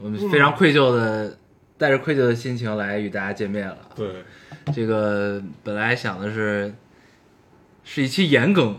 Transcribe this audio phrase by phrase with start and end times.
[0.00, 1.36] 我们非常愧疚的，
[1.76, 3.78] 带着愧疚的心情来与大家见面了。
[3.96, 4.06] 对，
[4.72, 6.72] 这个本来想的是
[7.82, 8.76] 是一期延更，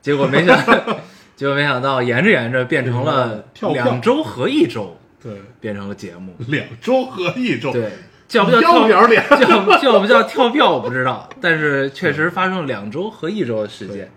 [0.00, 0.56] 结果没想，
[1.36, 6.34] 结果没想到延着延着变成了两周合一周，对，变成了节目。
[6.48, 7.90] 两周合一周，对，
[8.26, 9.22] 叫不叫跳要不要脸？
[9.28, 14.10] 叫叫不叫跳票我不知道，但是确实发生了两周和一周的时间，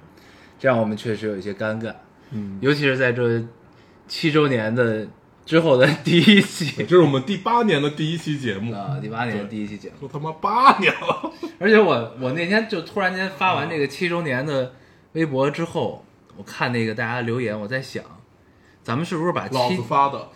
[0.58, 1.94] 这让我们确实有一些尴尬，
[2.32, 3.44] 嗯，尤其是在这
[4.08, 5.06] 七周年的
[5.48, 6.74] 之后的第一期。
[6.84, 11.31] 这是我们第八年的第一期节目，啊，第八年的第一期节目，都他妈八年了。
[11.58, 14.73] 而且我我那天就突然间发完这个七周年的
[15.14, 18.04] 微博之后，我看那个大家留言，我在想，
[18.84, 20.28] 咱们是不是把老七子发的，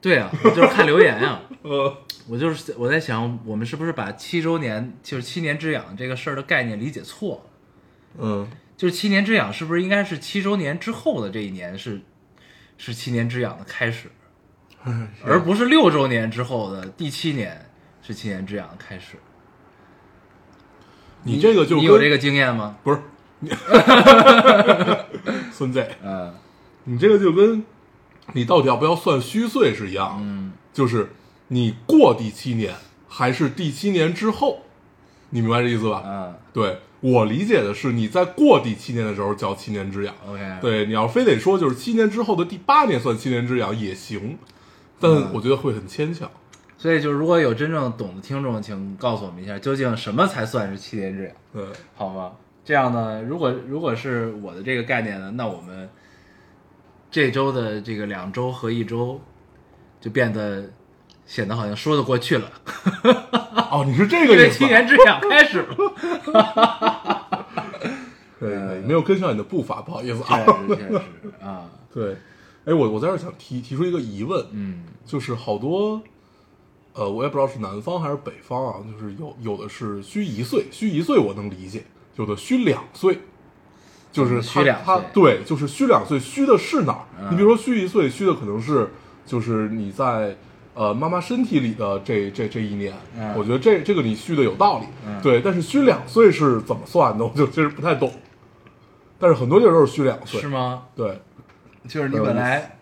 [0.00, 1.96] 对啊，我就是看留言啊，呃，
[2.26, 8.20] 我就是我在想，我们是不是把七周年就是七年之痒这个事儿的概念理解错了？
[8.20, 12.00] 嗯，就是七年之痒是不是应该是七周年之后的这一年是
[12.78, 14.10] 是七年之痒的开始，
[15.24, 17.70] 而不是六周年之后的第七年
[18.02, 19.16] 是七年之痒开始？
[21.24, 22.76] 你这个就你有这个经验吗？
[22.82, 23.00] 不是
[23.40, 23.50] 你
[25.52, 26.32] 孙子，嗯
[26.84, 27.64] 你这个就跟
[28.32, 31.12] 你到底要不要算虚岁是一样的，嗯，就是
[31.48, 32.74] 你过第七年
[33.08, 34.62] 还是第七年之后，
[35.30, 36.02] 你明白这意思吧？
[36.06, 40.12] 嗯对我理解的是你在过第七年的时候叫七年之痒。
[40.26, 44.36] ，OK，，对，你要非得说就是七年之后的第八年算七年之痒也行，
[45.00, 46.30] 但嗯我觉得会很牵强。
[46.76, 51.32] 所以就是如果有真正懂的听众，请告诉我们一下，究竟什么才算是七年之痒？
[51.52, 51.64] 对，
[51.96, 52.32] 好吗？
[52.64, 55.88] 这样呢，如果如果是我的这个概念呢，那我们
[57.10, 59.20] 这周的这个两周和一周
[60.00, 60.70] 就变得
[61.26, 62.48] 显得好像说得过去了，
[63.72, 65.74] 哦，你是这个 意思七年之痒开始了。
[68.38, 70.44] 可以，可以，没有跟上你的步伐，不好意思确啊。
[70.68, 71.00] 实确实
[71.42, 72.16] 啊， 对，
[72.68, 74.84] 哎，我我在这儿想提提出一个疑问，嗯。
[75.06, 76.02] 就是好多，
[76.92, 81.82] 呃，我也不知道是南方还是北方啊，就是有有的是虚一岁，虚一岁我能理解，
[82.16, 83.20] 有的虚两岁，
[84.12, 84.84] 就是他虚两岁。
[84.84, 87.04] 他对，就是虚两岁，虚的是哪儿？
[87.18, 87.32] 嗯。
[87.32, 88.90] 你比如说虚一岁，虚的可能是
[89.24, 90.36] 就是你在
[90.74, 93.34] 呃妈妈身体里的这这这一年，嗯。
[93.34, 95.18] 我觉得这这个你虚的有道理，嗯。
[95.22, 97.24] 对，但是虚两岁是怎么算的？
[97.24, 98.12] 我就其实不太懂，
[99.18, 100.38] 但是很多地儿都是虚两岁。
[100.42, 100.82] 是，吗？
[100.94, 101.18] 对
[101.88, 102.78] 就是你本来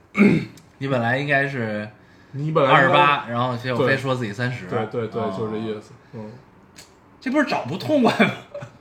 [0.78, 1.89] 你本来应该是
[2.33, 5.93] 你本来二十八，然后结果非说自己三十，对对对，哦就是这意思。
[6.12, 6.31] 嗯，
[7.21, 8.33] 这不是找不痛快吗？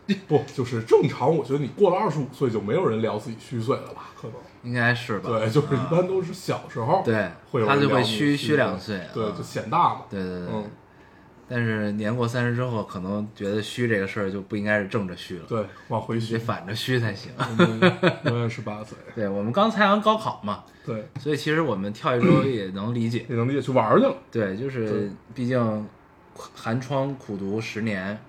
[0.28, 1.35] 不，就是正常。
[1.35, 4.09] 我觉得你过了二十五岁，就没有人聊自己虚岁了吧？
[4.19, 5.30] 可能应该是吧？
[5.30, 10.02] 对，就是一啊般都是小时候，对会有他就会人虚虚虚两岁对，啊就显大嘛。
[10.09, 10.69] 对对对，嗯，
[11.48, 17.32] 但是年过三十之后，可能觉得虚这个事儿就不应该是正着虚了，对，往回得虚，反着虚才行。
[18.26, 18.98] 永远十八岁。
[19.16, 23.26] 对我们刚参完高考嘛，对，所以其实我们跳一周也能理解。
[23.30, 24.16] 也能理解，去玩儿去了。
[24.32, 25.88] 对，就是毕竟
[26.34, 28.20] 寒窗苦读十年，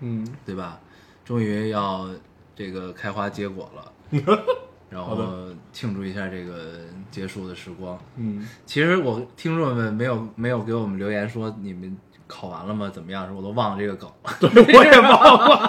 [0.00, 0.78] 嗯，对吧？
[1.24, 2.08] 终于要
[2.56, 3.92] 这个开花结果了，
[4.90, 7.98] 然后庆祝一下这个结束的时光。
[8.16, 11.96] 嗯，其实我听众们没有没有给我们留言说你们
[12.30, 12.90] 考完了吗？
[12.94, 13.28] 怎么样？
[13.34, 14.08] 我都忘了这个梗
[14.38, 14.48] 对。
[14.74, 15.68] 我也忘了。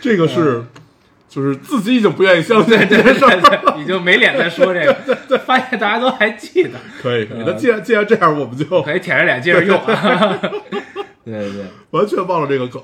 [0.00, 0.64] 这个是，
[1.28, 3.40] 就是自己已经不愿意相信这件事儿。
[3.40, 7.42] 对，已经没脸再说这个，对发现大家都还记得， 可以，可以。
[7.46, 9.80] 那既然既然这样，我们就可以舔着脸接着用。
[11.24, 12.82] 对对对完全忘了这个梗。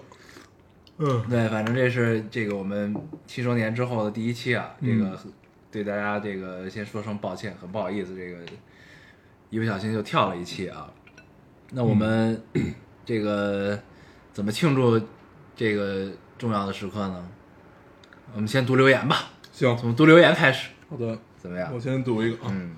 [0.99, 2.95] 嗯，对，反正这是这个我们
[3.27, 5.19] 七周年之后的第一期啊，这嗯个
[5.71, 8.39] 对大家这个先说声抱歉，很不好意思，这个
[9.51, 10.89] 一不小心就跳了一期啊。
[11.72, 12.43] 那我们
[13.05, 13.78] 这个
[14.33, 15.01] 怎么庆祝
[15.55, 17.28] 这个重要的时刻呢？
[18.34, 21.78] 我们先读留言吧，行，从读留言开始，好的，怎么样我？
[21.78, 22.49] 先读一个啊。
[22.51, 22.77] 嗯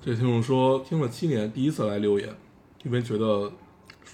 [0.00, 2.28] 这听众说，听了七年，第一次来留言，
[2.84, 3.52] 因为觉得，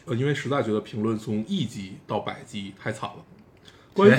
[0.06, 3.16] 呃，因为实在觉得评论从一级到百级太惨了。
[3.92, 4.14] 关于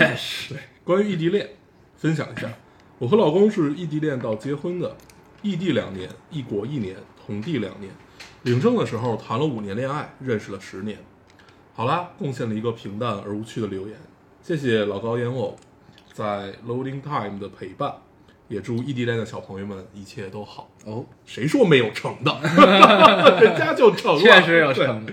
[0.49, 1.49] 对关于异地恋，
[1.97, 2.47] 分享一下，
[2.99, 4.95] 我和老公是异地恋到结婚的，
[5.41, 6.95] 异地两年，异国一年，
[7.25, 7.91] 同地两年。
[8.43, 10.97] 领证的时候谈了五年恋爱，认识了十年。
[11.73, 13.97] 好啦，贡献了一个平淡而无趣的留言，
[14.41, 15.57] 谢谢老高烟偶
[16.13, 17.91] 在 Loading Time 的陪伴，
[18.47, 20.69] 也祝异地恋的小朋友们一切都好。
[20.85, 22.31] 哦，谁说没有成的？
[23.41, 25.05] 人家就成了，确实有成。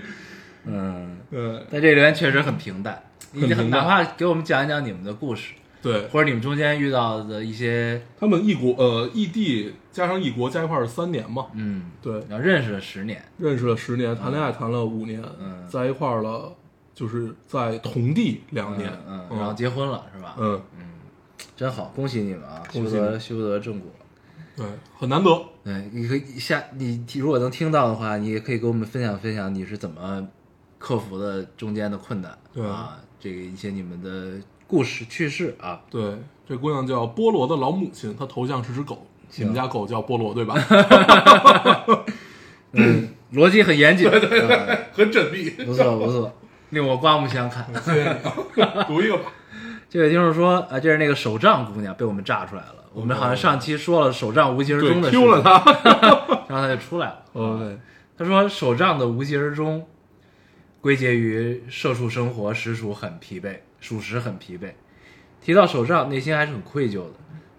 [0.65, 3.01] 嗯，对但这留言确实很平淡，
[3.31, 15.67] 你很哪怕给我们讲一讲你们的故事，对，或者你们中间遇到的一些，他们异国呃异地加上异国加一块儿是三年嘛，嗯，对，然后认识了十年，认识了十年，谈恋爱谈了五年，嗯。
[15.67, 16.53] 在一块儿了，
[16.93, 20.35] 就是在同地两年，嗯，嗯然后结婚了是吧？
[20.37, 20.61] 嗯。
[20.77, 20.85] 嗯，
[21.55, 23.89] 真好，恭喜你们啊，修得修得正果。
[24.55, 24.65] 对，
[24.99, 30.27] 很难得，对，你可以下你如果能听到的话，你也可以跟我们分享分享你是怎么
[30.77, 34.33] 克服的中间的困难，对啊，这个一些你们的
[34.71, 36.01] 故事趣事啊，对，
[36.47, 40.55] 这姑娘叫菠萝的老母亲，她头像是只狗，你们家狗叫菠萝对吧？
[42.71, 46.33] 嗯，逻辑很严谨，对对对，很缜密，不错不错，
[46.69, 47.67] 令我刮目相看。
[48.87, 49.29] 读一个吧，
[49.89, 52.75] 这位听众说啊，就是那个手杖姑娘被我们炸出来了。
[52.93, 55.51] 我们好像上期说了手杖无疾而终的对，事情，丢了她，
[56.47, 57.25] 然后她就出来了。
[57.33, 57.77] OK，
[58.17, 59.85] 他说手杖的无疾而终，
[60.79, 64.71] 归结于社畜生活实属很疲惫，属实很疲惫。
[65.41, 67.13] 提到手账，内心还是很愧疚的。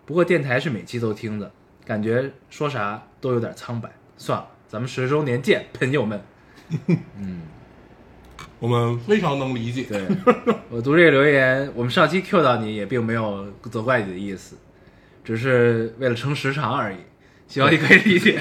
[0.06, 1.52] 不过电台是每期都听的，
[1.84, 3.90] 感觉说啥都有点苍白。
[4.16, 6.22] 算了，咱们十周年见，朋友们。
[7.19, 7.42] 嗯
[8.58, 10.06] 我们非常能理解，对
[10.70, 14.56] 我读这个留言，我们上期 Q 到你也并没有责怪你的意思，
[15.24, 16.98] 只是为了撑时长而已。
[17.48, 18.40] 希望你可以理解。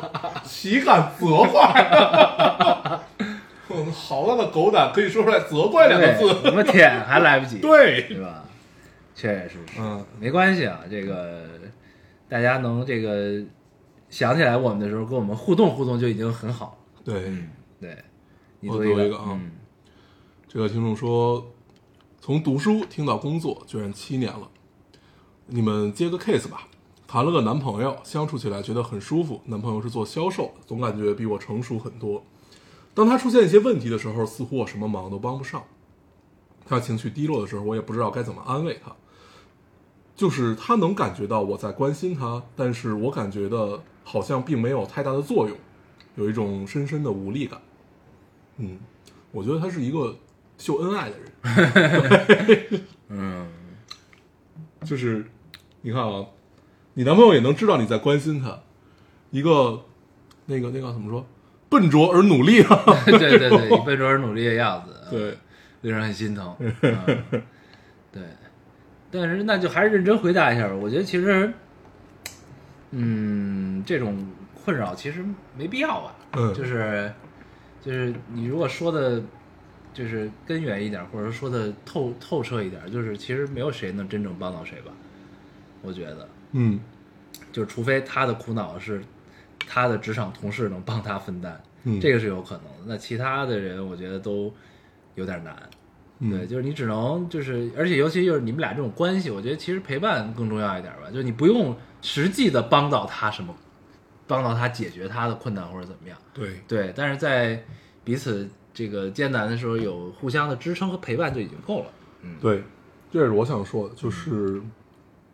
[0.44, 3.00] 岂敢责怪？
[3.74, 6.42] 嗯好大的狗胆，可以说出来“责怪”两个，字。
[6.42, 7.58] 怎么舔还来不及。
[7.62, 8.44] 对，对吧？
[9.14, 11.46] 确实是，嗯，没关系啊，这个
[12.28, 13.42] 大家能这个
[14.08, 17.02] 想起来我们的时候跟我们互动互动就已经很好了。
[17.04, 17.32] 对，
[17.80, 17.96] 对，
[18.60, 19.50] 你我读一读一个啊嗯，
[20.48, 21.46] 这个听众说，
[22.20, 24.48] 从读书听到工作，居然七年了。
[25.46, 26.68] 你们接个 case 吧。
[27.06, 29.42] 谈了个男朋友，相处起来觉得很舒服。
[29.44, 32.24] 男朋友是做销售，总感觉比我成熟很多。
[32.94, 35.64] 当他出现一些问题的时候，似乎我什么忙都帮不上。
[36.64, 38.92] 他情绪低落的时候，我也不知道该怎么安慰他。
[40.14, 45.56] 就是他能感觉到我在关心他，但是我感觉的好像并没有太大的作用，
[46.16, 47.60] 有一种深深的无力感。
[48.58, 48.78] 嗯，
[49.32, 50.16] 我觉得他是一个
[50.58, 52.82] 秀恩爱的人。
[53.08, 53.48] 嗯，
[54.84, 55.26] 就是
[55.80, 56.26] 你看啊，
[56.94, 58.60] 你男朋友也能知道你在关心他，
[59.30, 59.82] 一个
[60.46, 61.26] 那个那个怎么说，
[61.72, 62.82] 笨拙而努力啊。
[63.06, 65.36] 对 对对，你笨拙而努力的样子， 对，
[65.80, 66.54] 令人很心疼。
[66.60, 67.42] 嗯、
[68.12, 68.22] 对，
[69.10, 70.74] 但是那就还是认真回答一下吧。
[70.74, 71.52] 我觉得其实，
[72.90, 74.24] 嗯，这种
[74.62, 75.24] 困扰其实
[75.56, 76.14] 没必要吧。
[76.34, 77.12] 嗯就是
[77.80, 79.20] 就是你如果说的，
[79.92, 84.92] 就是根源一点，或者说说的透透彻一点，就是其实没有谁能真正帮到谁吧。
[85.82, 86.78] 我觉得，嗯，
[87.50, 89.02] 就是除非他的苦恼是
[89.68, 92.84] 他的职场同事能帮他分担，嗯这个是有可能的。
[92.86, 94.52] 那其他的人，我觉得都
[95.14, 95.56] 有点难。
[96.24, 101.10] 嗯对，就是你只能就是，而且尤其就是你们俩这种关系，我觉得其实陪伴更重要一点吧。
[101.10, 103.52] 就是你不用实际的帮到他什么，
[104.28, 106.16] 帮到他解决他的困难或者怎么样。
[106.32, 107.60] 对，对，但是在
[108.04, 111.86] 彼此这个艰难的时候有互相的支撑和陪伴就已经够了。
[112.20, 112.62] 嗯，对，
[113.10, 114.62] 这是我想说的，就是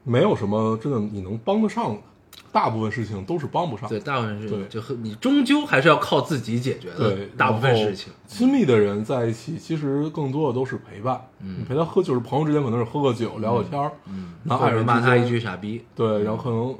[0.04, 2.00] 没有什么真的你能帮得上的，
[2.50, 3.88] 大部分事情都是帮不上。
[3.88, 7.14] 对，大部分事情对就和你终究还是要靠自己解决的。
[7.14, 8.12] 对，大部分事情。
[8.26, 11.20] 亲密的人在一起，其实更多的都是陪伴。
[11.40, 15.84] 嗯你陪他喝，就是朋友之间可能是喝个酒、聊个天儿，嗯，爱人骂他一句傻逼。
[15.94, 16.76] 对，然后可能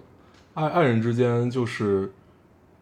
[0.54, 2.12] 爱爱人之间就是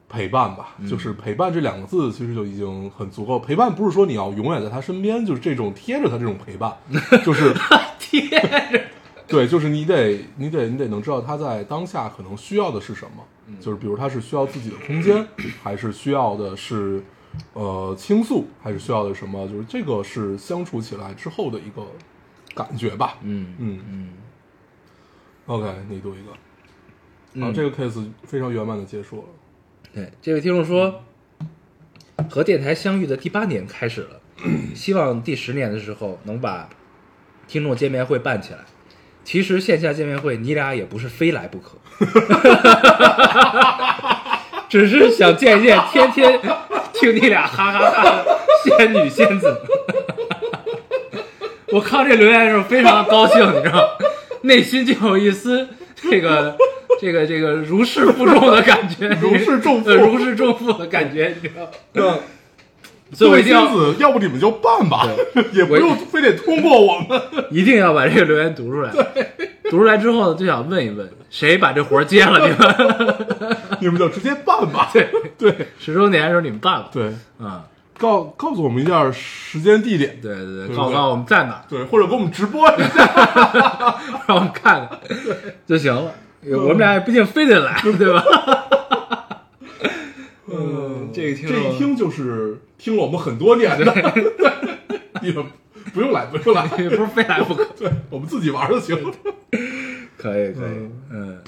[0.08, 3.38] 陪伴吧，嗯就是陪伴这两个字其实就已经很足够。
[3.38, 6.76] 陪伴不是说你要永远在他身边，就是这种贴着他这种陪伴，
[7.24, 7.54] 就是
[7.98, 8.80] 贴着。
[9.28, 15.26] 对，就是你得你得你得能知道他在当下可能需要的是什么，嗯就是比如他是需要自己的空间，
[15.62, 17.02] 还是需要的是
[17.52, 19.46] 呃倾诉，还是需要的什么？
[19.48, 21.84] 就是这个是相处起来之后的一个
[22.54, 23.18] 感觉吧。
[23.22, 24.12] 嗯嗯嗯
[25.46, 26.30] OK，你读一个。
[26.30, 29.24] 好，嗯这个 case 非常圆满的结束了。
[29.92, 31.02] 对，这位听众说，
[32.30, 34.20] 和电台相遇的第八年开始了，
[34.74, 36.68] 希望第十年的时候能把
[37.48, 38.60] 听众见面会办起来。
[39.26, 41.76] 其实线下见面会你俩也不是非来不可，
[44.70, 46.40] 只是想见一见天天
[46.92, 48.24] 听你俩哈哈哈的
[48.64, 49.62] 仙女仙子。
[51.72, 53.98] 我看这留言的时候非常的高兴，你知道，
[54.42, 55.68] 内心就有一丝
[56.08, 56.56] 这个
[57.02, 61.54] 这个这个如释负重的感觉，如释重负呃如释重负的感觉，你知
[62.00, 62.20] 道。
[63.10, 65.06] 那所以我一定要，要不你们就办吧，
[65.52, 67.20] 也不用非得通过我们。
[67.50, 68.90] 一定要把这个留言读出来。
[69.70, 72.38] 读出来之后呢，就想问一问，谁把这活儿接了？
[72.48, 74.90] 你们你们就直接办吧。
[74.92, 76.88] 对对十周年的时候你们办吧。
[76.92, 77.64] 对，啊，
[77.98, 83.96] 告告诉我们一下时间地点，对对对，告诉告诉我们在哪，对，或者给我们直播一下。
[84.28, 85.00] 让我们看看
[85.66, 86.12] 就行了。
[86.48, 88.22] 我们俩也不一定非得来，对吧？
[91.16, 93.92] 嗯，这个听这一听就是听了我们很多年的，
[95.22, 95.44] 你们
[95.94, 97.64] 不用来，不用来， 不是非来不可。
[97.76, 99.14] 对我们自己玩就行了。
[100.16, 101.42] 可以可以，嗯，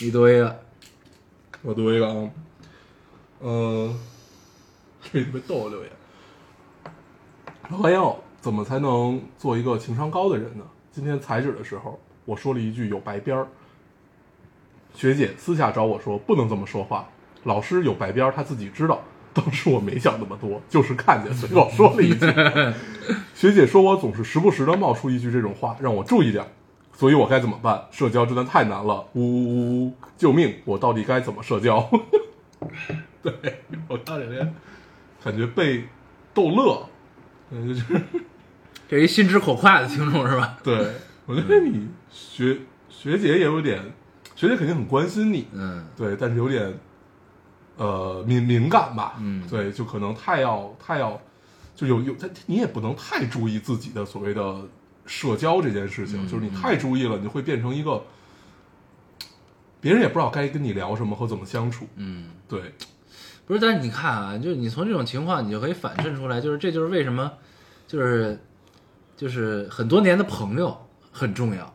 [0.00, 0.60] 你读一个，
[1.62, 2.30] 我读一个啊，
[3.40, 3.98] 嗯，
[5.12, 5.90] 这特别逗的留言。
[7.70, 10.64] 老朋友，怎么才能做一个情商高的人呢？
[10.90, 13.46] 今天裁纸的时候，我说了一句有白边儿。
[14.94, 17.08] 学姐私下找我说不能这么说话，
[17.44, 19.02] 老师有白边儿他自己知道。
[19.34, 22.26] 当时我没想那么多，就是看见随口说了一句。
[23.34, 26.48] 学姐说我总是时不时的冒出一句这种话，让我注意点儿。
[26.92, 27.86] 所以我该怎么办？
[27.92, 29.94] 社交真的太难了，呜呜呜呜！
[30.16, 30.56] 救命！
[30.64, 31.88] 我到底该怎么社交？
[33.22, 33.32] 对
[33.86, 34.52] 我看这边，
[35.22, 35.84] 感觉被
[36.34, 36.88] 逗乐，
[37.52, 38.02] 嗯，就是
[38.88, 40.58] 这一心直口快的听众是吧？
[40.64, 40.88] 对
[41.26, 43.80] 我觉得你学学姐也有点，
[44.34, 46.74] 学姐肯定很关心你，嗯，对，但是有点
[47.78, 49.48] 呃敏敏感吧，嗯。
[49.48, 51.18] 对，就可能太要太要，
[51.74, 54.62] 就有有他你也不能太注意自己的所谓的
[55.06, 58.04] 社交这件事情，嗯就是你太注意了，你就会变成一个
[59.80, 62.74] 别人也不知道该跟你聊什么和怎么相处，嗯，对，
[63.46, 67.32] 不是，但是你看啊，就是你从这种情况，你就可以反衬出来，就是这就是为什么，
[67.86, 68.38] 就是
[69.16, 70.76] 就是很多年的朋友
[71.10, 71.74] 很重要。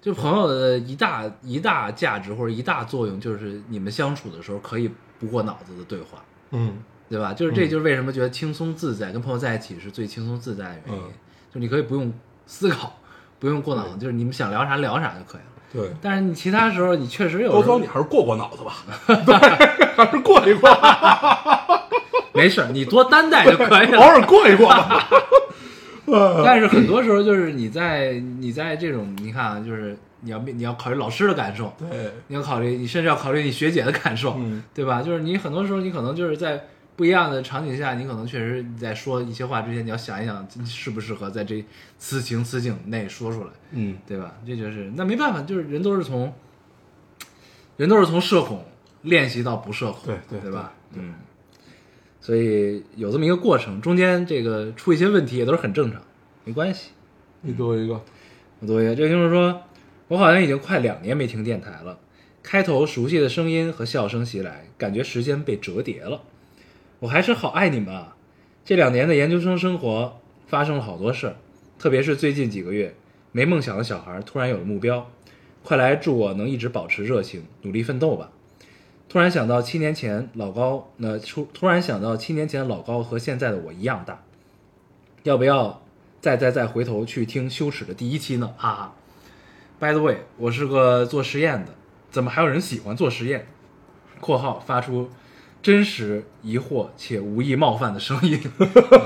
[0.00, 7.32] 就朋友的一大一大价值或者一大作用，就是你们相处的时候可以不过脑子的对话，嗯对吧？
[7.32, 11.02] 就是这嗯就是为什么觉得轻松自在，跟朋友在一起是最轻松自在的原因。
[11.02, 11.10] 嗯
[11.54, 12.12] 就你可以不用
[12.46, 12.92] 思考，
[13.38, 15.46] 不用过脑子，就是你们想聊啥聊啥就可以了。
[15.72, 15.96] 对。
[16.02, 19.34] 但是你其他时候，你确实有高时候，你还是过过脑子吧，对，
[19.96, 20.68] 还是过一过，
[22.34, 24.04] 没事儿，你多担待就可以了偶。
[24.06, 25.08] 尔过一过吧。
[26.44, 29.96] 但是很多时候就是你在你在这种你看啊，就是
[30.26, 35.00] 你要你要考虑老师的感受，对，你要考虑你甚至要考虑你学姐的感受，嗯对吧？
[35.00, 36.64] 就是你很多时候你可能就是在
[36.96, 41.64] 不一样的场景下，你可能确实你在说一些话之前，你要想一想适不适合在这
[41.96, 44.34] 此情此景内说出来，嗯，对吧？
[44.44, 46.32] 这就是那没办法，就是人都是从
[47.76, 48.64] 人都是从社恐
[49.02, 50.72] 练习到不社恐，对对对吧？
[50.94, 51.14] 嗯，
[52.20, 56.02] 所以有这么一个过程，中间这个出一些问题也都是很正常，
[56.44, 56.90] 没关系。
[57.42, 58.00] 你给我一个，
[58.60, 59.62] 我读一个，这个听众说，
[60.08, 61.98] 我好像已经快两年没听电台了。
[62.42, 66.22] 开头熟悉的声音和笑声袭来，感觉时间被折叠了。
[67.00, 68.16] 我还是好爱你们啊！
[68.64, 71.36] 这两年的研究生生活发生了好多事儿，
[71.76, 72.94] 特别是最近几个月，
[73.32, 75.10] 没梦想的小孩突然有了目标。
[75.64, 78.30] 快来祝我能一直保持热情，努力奋斗吧！
[79.08, 84.22] 突然想到七年前老高，那、出突然想到七年前老高和现在的我一样大，
[85.24, 85.82] 要不要
[86.20, 88.54] 再再再回头去听羞耻的第一期呢？
[88.56, 88.94] 哈哈。
[89.78, 91.72] By the way，我是个做实验的，
[92.10, 93.46] 怎么还有人喜欢做实验
[94.20, 95.10] ？（括号发出
[95.62, 98.40] 真实、疑惑且无意冒犯的声音，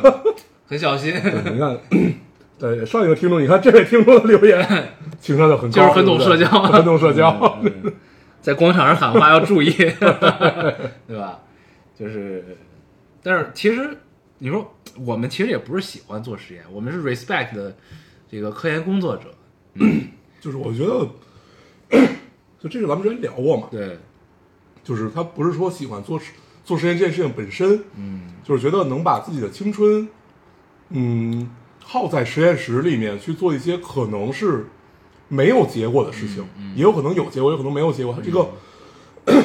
[0.66, 1.78] 很小心，你看，
[2.58, 4.88] 对上一个听众，你看这位听众的留言，
[5.20, 7.58] 情商就很高，就是很懂对不对社交很懂社交。
[7.62, 7.92] 嗯
[8.40, 11.40] 在广场上喊话要注意，对吧？
[11.94, 12.56] 就是，
[13.22, 13.98] 但是其实
[14.38, 14.74] 你说
[15.04, 17.76] 我们其实也不是喜欢做实验，我们是 respect 的
[18.30, 19.24] 这个科研工作者，
[20.40, 21.08] 就是我觉得，
[22.58, 23.98] 就这个咱们之前聊过嘛，对，
[24.82, 26.20] 就是他不是说喜欢做
[26.64, 30.08] 做实验这件事情本身，嗯，就是觉得能把自己的青春，
[30.88, 31.50] 嗯，
[31.84, 34.66] 耗在实验室里面去做一些可能是
[35.28, 38.50] 没有结果的事情，嗯也有可能有结果，也有可能没有结果，它这个、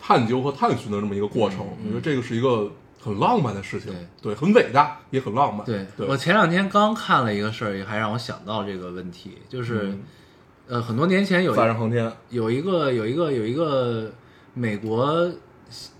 [0.00, 10.02] 探究和探寻的这么一个过程，我觉得这个是一个很浪漫的事情，对对，很伟大，也很浪漫，对对，我前两天刚看了一个事儿，也还让我想到这个问题，就是、嗯
[10.68, 14.10] 呃，很多年前有一载人航天，有一个有一个有一个
[14.52, 15.32] 美国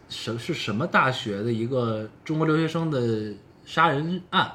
[0.08, 3.32] 什是什么大学的一个中国留学生的
[3.64, 4.50] 杀人案，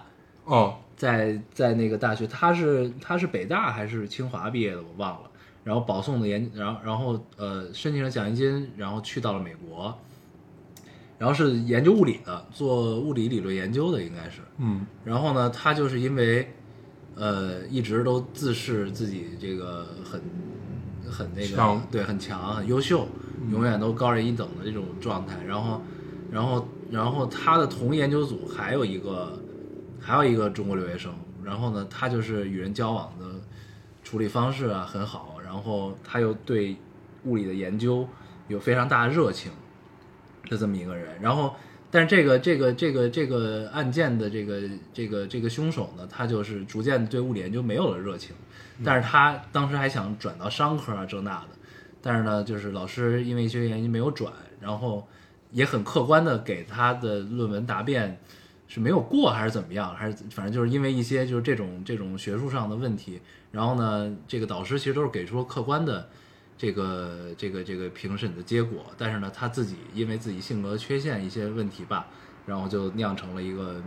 [0.45, 5.29] 哦，在在那个大学，他是他是北大还是清华毕业的，我忘了。
[5.63, 9.97] 然后保送的研，然后然后呃申请了奖学金，然后去到了美国，
[11.23, 14.41] 然后是研究物理的，做物理理论研究的应该是。
[14.57, 16.53] 嗯然后呢，他就是因为
[17.15, 20.21] 呃一直都自视自己这个很
[21.09, 23.07] 很那个对很强很优秀，
[23.49, 25.41] 永远都高人一等的这种状态。
[25.47, 25.81] 然后
[26.29, 29.41] 然后然后他的同研究组还有一个
[30.01, 33.27] 还有一个中国留学生，然后呢，他就是与人交往的
[34.03, 36.75] 处理方式啊很好，然后他又对
[37.23, 38.05] 物理的研究
[38.49, 39.53] 有非常大的热情
[40.49, 41.55] 的这么一个人，然后。
[41.95, 48.35] 但是这个这个这个这个案件的这个这个这个凶手呢，他就是逐渐对物理研究没有了热情，
[48.83, 51.49] 但是他当时还想转到商科啊这那的，
[52.01, 55.07] 但是呢，就是老师因为一些原因没有转，然后
[55.51, 58.19] 也很客观的给他的论文答辩
[58.67, 63.21] 是没有过还是怎么样，还是反正就是因为一些就是这种这种学术上的问题，
[63.51, 66.09] 然后呢，这个导师其实都是给出了客观的
[66.57, 72.07] 这个这个这个评审的结果，但是呢，他自己因为自己性格缺陷一些问题吧，
[72.45, 73.81] 然后就酿成了一个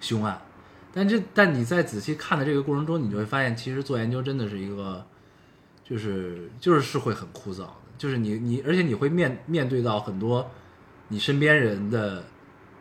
[0.00, 0.40] 凶案。
[0.92, 5.04] 但这但你在仔细看的这个过程中，你就会发现，其实做研究真的是一个，
[5.82, 10.48] 就是就是是会很枯燥的，就是你你而且你会面面对到很多
[11.08, 12.24] 你身边人的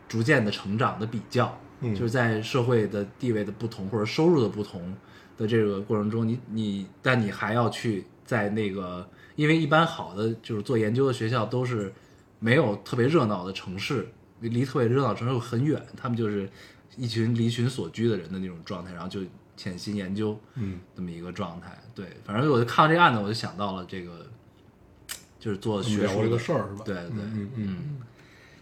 [0.08, 4.96] 逐渐的成长的比较，嗯就是在社会的地位的不同或者收入的不同
[5.36, 11.92] 的这个过程中，你你但你还要去在那个，因为一般好的就是做研究的学校都是
[12.40, 14.08] 没有特别热闹的城市，
[14.42, 16.50] 离离特别热闹城市又很远，他们就是
[16.98, 19.22] 一群离群所居的人的那种状态，然后就
[19.56, 21.78] 潜心研究，嗯，这么一个状态。
[21.96, 24.26] 对，反正我就看到这个案子，我就想到了这个，
[25.40, 26.84] 就是做学术的个事儿是吧？
[26.86, 28.02] 对对，嗯嗯嗯，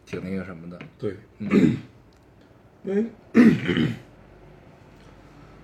[0.05, 0.79] 挺那个什么的。
[0.97, 1.49] 对，因
[2.85, 3.05] 为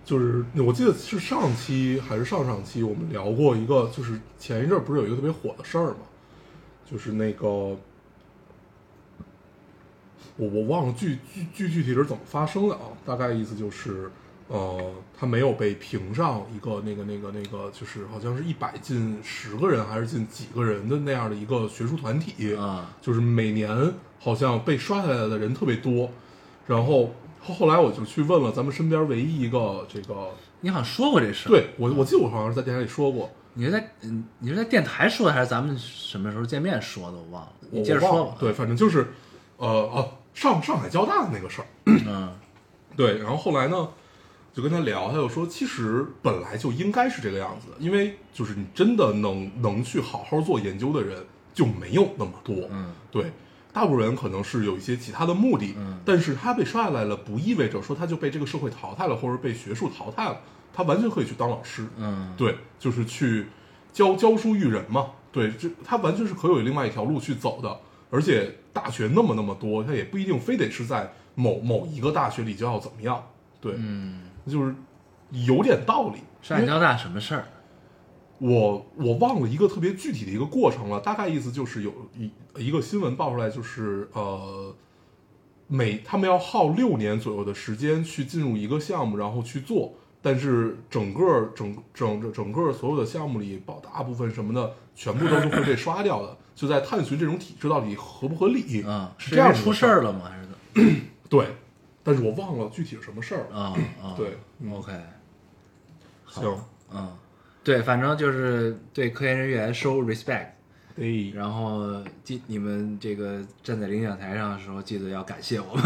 [0.08, 5.98] 就是我记得是上期还是上上期我们聊过一个，就是前一阵儿不是有一个特别火的事儿嘛，
[6.90, 7.78] 就是那个我
[10.38, 14.10] 我忘了具具具具体是怎么发生的啊，大概意思就是。
[14.50, 26.10] 呃，他没有被评上一个那个那个那个，就是好像是一百进十个人还是进几个人的那样的一个学术团体啊就是每年好像被刷下来的人特别多，
[26.66, 30.29] 然后后后来我就去问了咱们身边唯一一个这个，
[30.62, 37.17] 你好像说过这事儿，对我我记得我好像是在电台里说过，你是在嗯，你是在电台说的，还是咱们什么时候见面说的？
[37.17, 38.15] 我忘了，我你接着说吧。
[38.15, 39.08] 我忘了对，反正就是
[39.58, 42.34] 呃哦上上海交大的那个事儿，嗯。
[42.95, 43.88] 对，然后后来呢，
[44.52, 51.23] 就跟他聊，他就说，其实本来就应该是这个样子的，因为就是你真的能能去好好做研究的人
[51.54, 52.91] 就没有那么多，嗯。
[53.12, 53.32] 对，
[53.78, 60.42] 大部分人可能是有一些其他的目的，嗯但是他被刷下来了，不意味着说他就被这个社会淘汰了，或者被学术淘汰了，
[60.74, 63.46] 他完全可以去当老师，嗯，对，就是去
[63.94, 65.12] 教教书育人嘛。
[65.32, 67.80] 对，这他完全是可以有另外一条路去走的。
[68.10, 73.24] 而且大学那么那么多，他也不一定非得是在某某一个大学里就要怎么样。
[73.62, 74.74] 对，嗯，就是
[75.30, 76.22] 有点道理。
[76.42, 77.46] 上海交大什么事儿？
[78.40, 84.76] 我我忘了一个特别具体的一个过程了，大概意思就是有一一个新闻爆出来，就是呃，
[85.67, 100.22] 每他们要耗六年左右的时间去进入一个项目，然后去做，但是整个整整整个所有的项目里，包大部分什么的，全部都是会被刷掉的，就在探寻这种体制到底合不合理啊，是这样出事儿了吗？
[100.30, 100.91] 还是怎么？
[101.30, 101.48] 对，
[102.04, 103.58] 但是我忘了具体是什么事儿了。
[103.58, 104.91] 啊啊， 对嗯，OK，
[106.24, 106.58] 好行，
[106.93, 107.10] 嗯，
[107.63, 110.48] 对，反正就是对科研人员 show respect，
[110.98, 115.84] 对，然后记你们这个站在领奖台上的时候，记得要感谢我们。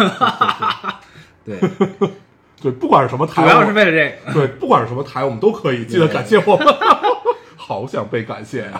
[1.43, 1.60] 对，
[2.62, 4.34] 对，不管是什么台，主要是为了这个。
[4.34, 6.65] 对，不管是什么台，我们都可以记得感谢我们。
[7.58, 8.71] 好想被感谢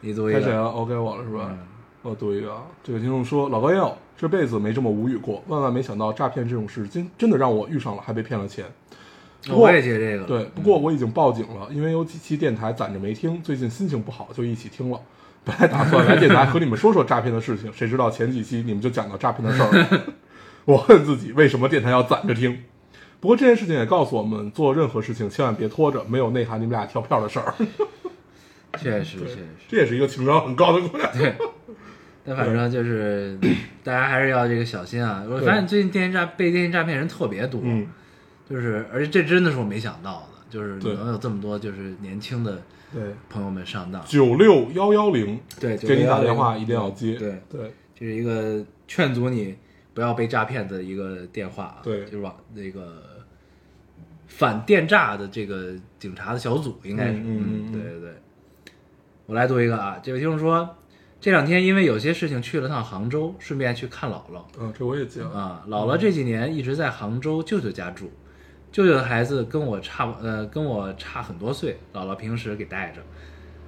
[0.00, 1.48] 你读一个，开谁啊？OK 我了是吧？
[1.50, 1.58] 嗯
[2.04, 2.64] 我读一个啊。
[2.82, 8.66] 这个听众说：“老高要这辈子没这么无语过，万万没想到诈骗这种事真真的让我遇上了，还被骗了钱。
[9.46, 10.24] 不过我也接这个。
[10.24, 15.00] 对，不过我已经报警了，因为有几期电台攒着没听，最近心情不好就一起听了。
[15.44, 20.04] 本来打算来电台和你们说说诈骗的事情，谁知道前几期你们就讲到诈骗的事儿了。
[20.64, 22.64] 我恨自己为什么电台要攒着听。
[23.20, 27.54] 不过这件事情也告诉我们，做任何事情千万别拖着，没有内涵你们俩跳票的事儿。
[28.78, 29.38] 确实确实。
[29.68, 31.10] 这也是一个情商很高的姑娘。
[31.12, 31.34] 对，
[32.24, 33.38] 但反正就是
[33.82, 35.22] 大家还是要这个小心啊！
[35.28, 37.86] 我发现最近电信诈被电信诈骗人特别多，嗯，
[38.48, 42.62] 就是而且这真的是我没想到的，就是对能有这么多就是年轻的
[42.94, 44.02] 对，朋友们上当。
[44.06, 47.16] 九六幺幺零，对，给你打电话一定要接。
[47.16, 49.56] 对，对这是一个劝阻你
[49.92, 53.02] 不要被诈骗的一个电话啊，对就是往那个
[54.26, 58.10] 反电诈的这个警察的小组应该是，嗯对对对。
[59.26, 60.76] 我来读一个啊，这位听众说，
[61.18, 64.44] 这两天因为有些事情去了趟杭州，顺便去看姥姥。
[64.60, 65.30] 嗯，这我也接了。
[65.30, 68.10] 啊，姥姥这几年一直在杭州舅舅家住，
[68.74, 73.00] 舅舅的孩子跟我差不呃跟我差很多岁，姥姥平时给带着。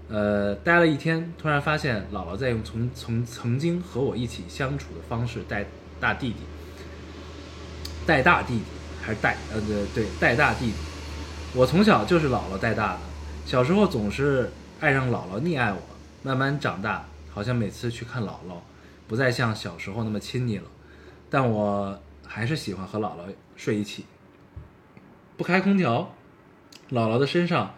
[0.09, 5.64] 呃，待了一天，突然发现姥姥在用从从曾经和我一起相处的方式带
[6.01, 6.38] 大弟弟，
[8.05, 8.64] 带大弟弟
[9.01, 10.75] 还是带呃对对带大弟弟。
[11.55, 13.01] 我从小就是姥姥带大的，
[13.45, 15.79] 小时候总是爱让姥姥溺爱我，
[16.25, 18.57] 慢慢长大，好像每次去看姥姥，
[19.07, 20.64] 不再像小时候那么亲昵了，
[21.31, 24.05] 但我还是喜欢和姥姥睡一起。
[25.37, 26.14] 不开空调，
[26.90, 27.75] 姥姥的身上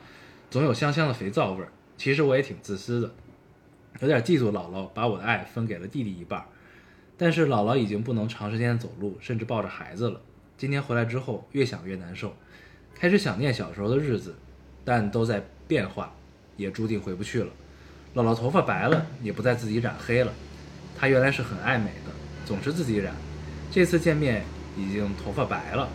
[0.48, 1.72] 总有香香的肥皂味儿。
[1.96, 3.12] 其实我也挺自私的，
[3.98, 6.46] 有点嫉妒姥姥把我的爱分给了弟弟一半儿。
[7.16, 10.20] 但是姥姥已经不能长时间走路，甚至抱着孩子了。
[10.56, 12.32] 今天回来之后，越想越难受，
[12.94, 14.36] 开始想念小时候的日子，
[14.84, 16.14] 但都在变化，
[16.56, 17.50] 也注定回不去了。
[18.14, 20.32] 姥姥头发白了，也不再自己染黑了。
[20.96, 22.12] 她原来是很爱美的，
[22.46, 23.12] 总是自己染。
[23.72, 24.44] 这次见面
[24.76, 25.88] 已经头发白了，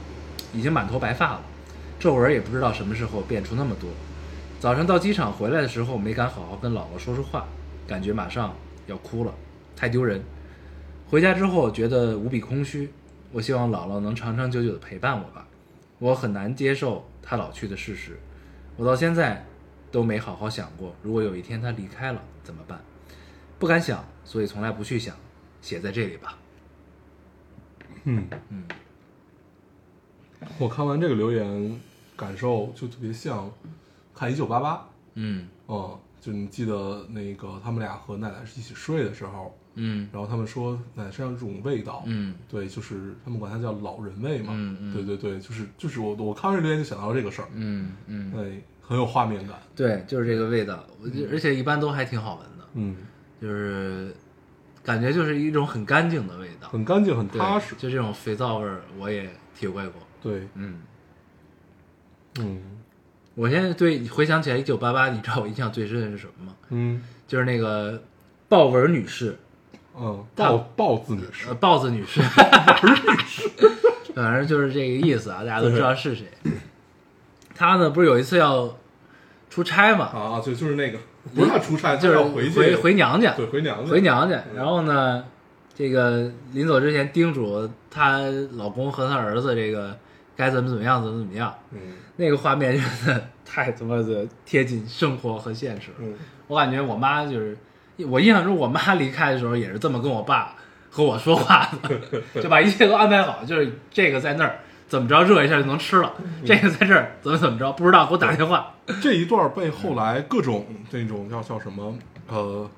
[0.54, 1.44] 已经满头白发了，
[2.04, 3.90] 皱纹也不知道什么时候变出那么多。
[4.60, 7.48] 早上到机场回来的时候，没敢好好跟姥姥说说话，
[7.88, 8.54] 感觉马上
[8.88, 9.34] 要哭了，
[9.74, 10.22] 太丢人。
[11.08, 12.92] 回家之后觉得无比空虚，
[13.32, 15.48] 我希望姥姥能长长久久的陪伴我吧。
[15.98, 18.20] 我很难接受她老去的事实，
[18.76, 19.46] 我到现在
[19.90, 22.82] 都没好好想过，如果有一天她离开了怎么办？
[23.58, 25.16] 不敢想，所以从来不去想，
[25.62, 26.38] 写在这里吧。
[28.04, 28.66] 嗯嗯，
[30.58, 31.80] 我看完这个留言，
[32.16, 33.52] 感受就特别像
[34.14, 34.76] 看《一九八八》。
[35.16, 35.48] 嗯。
[35.68, 40.08] 嗯，就你记得那个他们俩和奶奶是一起睡的时候，嗯。
[40.12, 42.36] 然后他们说奶奶身上这种味道，嗯。
[42.50, 44.94] 对，就是他们管它叫老人味嘛，嗯嗯。
[44.94, 50.84] 对对对，就是就是我我看完这留言就想到这个事儿，嗯嗯，对，很有画面感，对，就是这个味道，
[51.32, 52.96] 而且一般都还挺好闻的，嗯，
[53.42, 54.14] 就是
[54.84, 60.02] 感觉就是一种很干净的味道，很干净，很踏实，就这种肥皂味儿，我也体会过。
[60.22, 60.82] 对，嗯，
[62.40, 62.62] 嗯
[63.36, 66.54] 我现在对回想起来一九八八，你知道我印象最深的是什么吗？
[66.70, 68.02] 嗯就是那个
[68.48, 69.36] 豹纹女士，
[69.98, 72.22] 嗯，豹豹子女士呃，，豹子女士
[74.14, 76.26] 反正就是这个意思啊，大家都知道是谁。
[77.56, 78.78] 她呢，不是有一次要
[79.50, 81.00] 出差嘛，啊，对就是那个
[81.34, 84.44] 不是他出差，就是要回去回回娘家，对回娘家回娘家。
[84.56, 85.24] 然后呢，
[85.74, 88.20] 这个临走之前叮嘱她
[88.52, 89.98] 老公和她儿子，这个
[90.36, 91.52] 该怎么怎么样，怎么怎么样。
[91.72, 91.80] 嗯
[92.16, 95.96] 那个画面真的太他妈的贴近生活和现实了。
[96.00, 96.14] 嗯
[96.48, 97.58] 我感觉我妈就是，
[98.08, 100.54] 我印象中我妈离开的时候也是这么跟我爸
[100.92, 102.00] 和我说话的，
[102.42, 106.14] 就把一切都安排好，就是这个在那儿怎么着热一下就能吃了，
[106.46, 108.76] 这个在这儿怎么怎么着不知道给我打电话。
[109.02, 111.98] 这一段被后来各种这种叫叫什么
[112.28, 112.70] 呃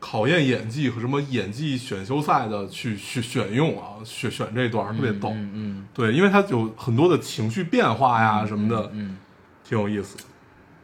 [0.00, 5.30] 考验演技和什么演技选秀赛的去去选用啊，选选这段特别逗。
[5.30, 9.18] 嗯嗯对，因为他有很多的情绪变化呀什么的，嗯，
[9.64, 10.16] 挺有意思。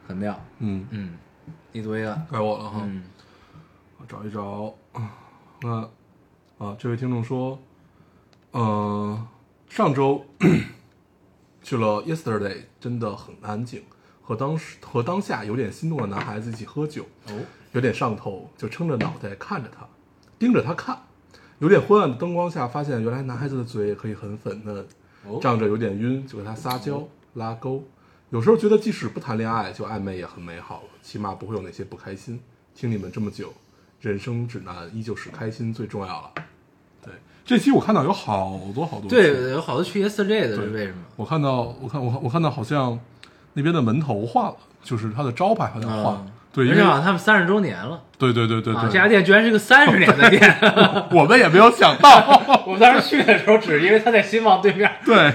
[0.07, 0.39] 很妙。
[0.59, 1.13] 嗯，嗯，
[1.71, 2.21] 你读一个。
[2.31, 3.03] 该我了哈，嗯
[3.97, 4.73] 我找一找。
[5.61, 5.89] 那
[6.57, 7.57] 啊，这位听众说，
[8.51, 9.27] 呃，
[9.69, 10.25] 上周
[11.63, 13.81] 去了 Yesterday，真的很安静，
[14.25, 17.33] 和当时和当下有点心动的男孩子一起喝酒，哦，
[17.73, 19.87] 有点上头，就撑着脑袋看着他，
[20.39, 20.97] 盯着他看。
[21.59, 24.85] 有点昏暗的灯光下，发现原来男孩子的嘴也可以很粉嫩，
[25.25, 27.83] 哦仗着有点晕，就跟他撒娇拉钩。
[28.31, 32.41] 有时候觉得即使不谈恋爱，就暧昧也很美好了，起码不会有那些不开心。
[32.73, 33.53] 听你们这么久，
[34.01, 36.31] 人生指南依旧是开心最重要了。
[37.01, 37.13] 对，
[37.45, 41.03] 这期我看到有好多好多，对，有好多去 yesterday 的是为什么？
[41.15, 42.99] 我看到，我看我看我看到好像
[43.55, 46.23] 那边的门头换了，就是它的招牌好像换了。
[46.23, 48.83] 嗯对，因为而且好像他们三十周年了对对对对啊！
[48.83, 50.41] 对，这家店居然是个三十年的店。
[51.11, 52.41] 我们也没有想到。
[52.65, 54.89] 我们当时去的时候，只是因为他在新旺对面。
[55.03, 55.33] 对，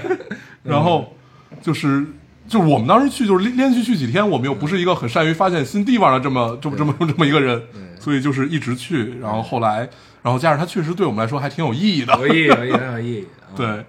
[0.63, 1.15] 然后
[1.61, 2.03] 就是
[2.47, 7.61] 就是我们当时去就是连连续去几天，我们又不是一个很善于发现新地方的这么这么这么这么一个人，
[7.99, 9.87] 所以就是一直去，然后后来，
[10.23, 12.17] 然后加上他确实对我们来说还挺有意义的。
[12.17, 13.27] 有意义，有意义，很有意义。
[13.41, 13.85] 啊对，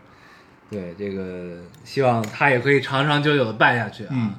[0.72, 4.10] 对，这个希望他也可以长长久久的办下去啊。
[4.12, 4.34] 嗯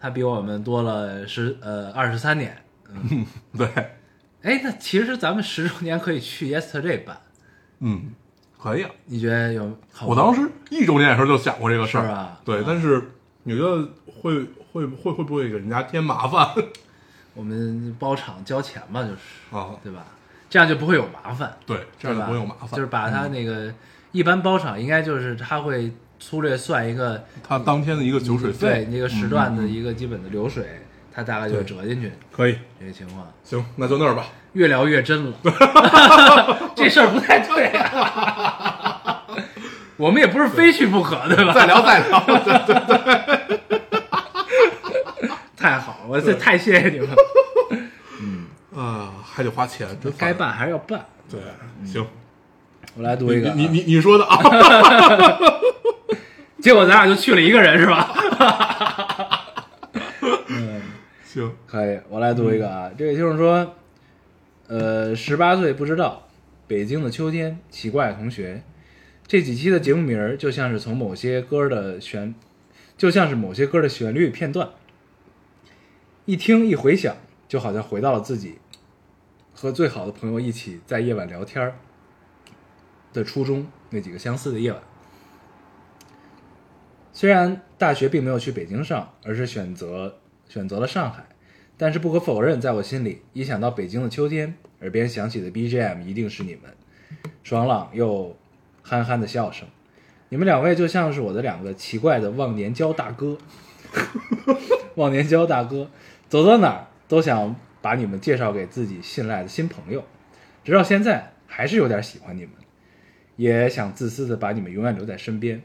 [0.00, 2.54] 他比我们多了十呃二十三年。
[3.56, 3.66] 对，
[4.42, 7.18] 哎，那其实咱们十周年可以去 yesterday 办，
[7.80, 8.12] 嗯，
[8.58, 8.90] 可以啊。
[9.06, 10.06] 你觉得有好？
[10.06, 13.02] 我当时一周年的时候就想过这个事儿是吧对，但是
[13.44, 13.88] 你觉得
[14.20, 16.46] 会会会会不会给人家添麻烦
[17.32, 19.70] 我们包场交钱嘛，就是啊？
[19.82, 20.04] 对吧？
[20.50, 22.24] 这样就不会有麻烦，对，这样就？
[22.26, 22.68] 不会有麻烦。
[22.72, 23.72] 就是把他那个、
[24.14, 30.64] 一般包场应该就是他会粗略算一个他当天的一个酒水费，对那个时段的嗯嗯嗯一个基本的流水，
[31.12, 33.26] 他大概就对折进去可以，这个情况。
[33.42, 34.26] 行，那就那儿吧。
[34.52, 35.32] 越聊越真了，
[36.76, 39.24] 这事儿不太对啊。
[39.96, 41.52] 我们也不是非去不可，对吧？
[41.52, 42.20] 再聊再聊，
[45.56, 47.16] 太好了，我这太谢谢你们了。
[49.26, 50.32] 还得花钱，真该。
[50.32, 51.04] 办还是要办。
[51.28, 51.40] 对，
[51.84, 52.06] 行，
[52.96, 54.38] 我来读一个啊，你你你你说的啊，
[56.62, 58.14] 结果咱俩就去了一个人是吧？
[60.48, 60.80] 嗯
[61.24, 62.90] 行，可以，我来读一个啊。
[62.96, 63.74] 这位听众说，
[64.68, 66.28] 呃，十八岁不知道，
[66.68, 68.62] 北京的秋天，奇怪同学，
[69.26, 72.32] 这几期的节目名儿就像是从某些歌的旋，
[72.96, 74.68] 就像是某些歌的旋律片段，
[76.26, 77.16] 一听一回想，
[77.48, 78.58] 就好像回到了自己
[79.52, 81.74] 和最好的朋友一起在夜晚聊天儿
[83.14, 84.82] 的初中那几个相似的夜晚。
[87.14, 91.24] 虽然大学并没有去北京上，而是选择选择了上海，
[91.78, 96.62] 但是不可否认，在我心里，一想到北京的秋天，耳边响起的 BGM 一定是你们，
[97.44, 98.36] 爽朗又
[98.82, 99.68] 憨憨的笑声。
[100.30, 103.38] 你们两位就像是我的两个奇怪的忘年交大哥，
[104.96, 105.88] 忘年交大哥，
[106.28, 110.02] 走到哪儿都想把你们介绍给自己信赖的新朋友，
[110.64, 112.50] 直到现在还是有点喜欢你们，
[113.36, 115.62] 也想自私的把你们永远留在身边。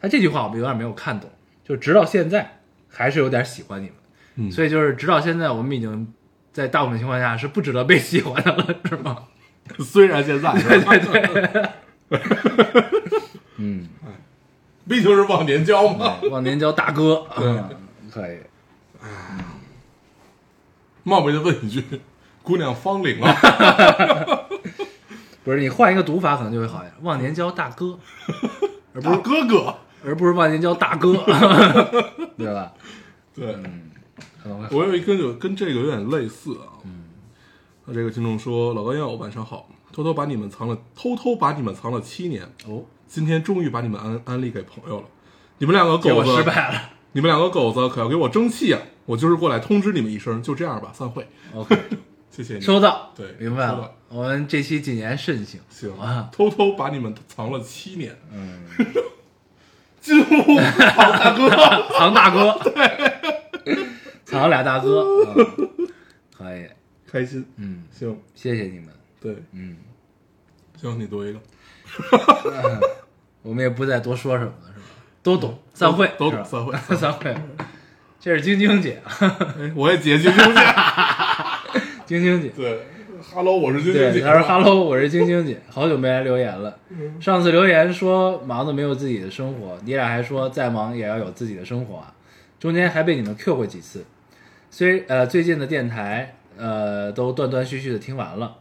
[0.00, 1.30] 他这句话我们有点没有看懂，
[1.64, 3.94] 就直到现在还是有点喜欢你们，
[4.36, 4.52] 嗯。
[4.52, 6.12] 所以就是直到现在我们已经
[6.52, 9.24] 在大部分情况下是不值得被喜欢的了，是吗？
[9.80, 11.68] 虽然现在对对对。
[13.56, 13.86] 嗯，
[14.88, 17.68] 毕竟是忘年交嘛，忘年交大哥，嗯，
[18.10, 18.38] 可以，
[21.02, 21.84] 冒昧的问一句，
[22.42, 23.34] 姑娘芳龄啊，
[25.48, 27.98] 不是你换一个读法可能就会好一点，忘年交大哥，
[28.92, 31.14] 而不是哥哥，而不是忘年交大哥，
[32.36, 32.70] 对吧？
[33.34, 33.54] 对，
[34.42, 36.76] 可能会好我有一个有跟这个有点类似啊。
[36.84, 37.04] 嗯，
[37.86, 45.06] 那这个听众说：“老高要晚上好，偷偷把你们藏了，偷偷把你们藏了七年，哦，今天终于把你们安安利给朋友了。
[45.56, 46.90] 你们两个结果狗子失败了。
[47.12, 48.82] 你们两个狗子可要给我争气啊！
[49.06, 51.26] 我就是过来通知你们一声，就这样吧，散会。
[51.54, 51.74] OK，
[52.30, 52.60] 谢谢你。
[52.60, 53.92] 收到，对明白了。
[54.08, 55.92] 我们这期谨言慎行，行。
[55.98, 58.62] 啊，偷偷把你们藏了七年，嗯，
[60.00, 61.48] 进屋好大哥，
[61.98, 62.58] 藏大哥，
[63.64, 63.86] 对。
[64.24, 65.04] 藏俩大哥，
[65.36, 65.68] 嗯。
[66.36, 66.66] 可以，
[67.10, 67.44] 开心。
[67.56, 68.88] 嗯，行，谢谢你们，
[69.20, 69.76] 对，嗯，
[70.80, 71.40] 行，你读一个，
[73.42, 74.86] 我们也不再多说什么了，是吧？
[75.22, 76.76] 都懂，散会，都懂散会。
[76.96, 77.36] 散会。
[78.20, 80.60] 这是晶晶姐，哎，我也姐晶晶姐。
[82.08, 82.80] 晶晶姐，对
[83.34, 84.20] ，Hello，我是晶晶对，姐。
[84.22, 86.74] 她说 “hello”，我是晶晶姐， 好久没来留言了。
[86.88, 92.14] 嗯上次留言说忙的没有自己的生活，你俩还说再忙也要有自己的生活啊，
[92.58, 94.06] 中间还被你们 Q 过几次。
[94.70, 98.56] 虽呃最近的电台呃都断断续续的听完了，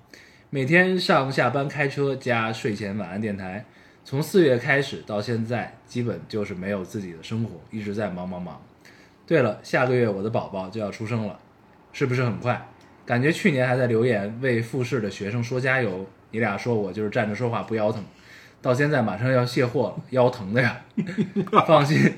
[0.50, 3.64] 每天上下班开车加睡前晚安电台，
[4.04, 8.62] 从四月开始到现在，基本就是没有自己的生活，一直在忙忙忙。
[9.26, 11.40] 对了，下个月我的宝宝就要出生了，
[11.94, 12.68] 是不是很快？
[13.08, 18.04] 感觉去年还在留言为复试的学生说加油，你俩说我就是站着说话不腰疼，
[18.62, 20.82] 到现在马上要卸货了，腰疼的呀。
[21.66, 22.14] 放心，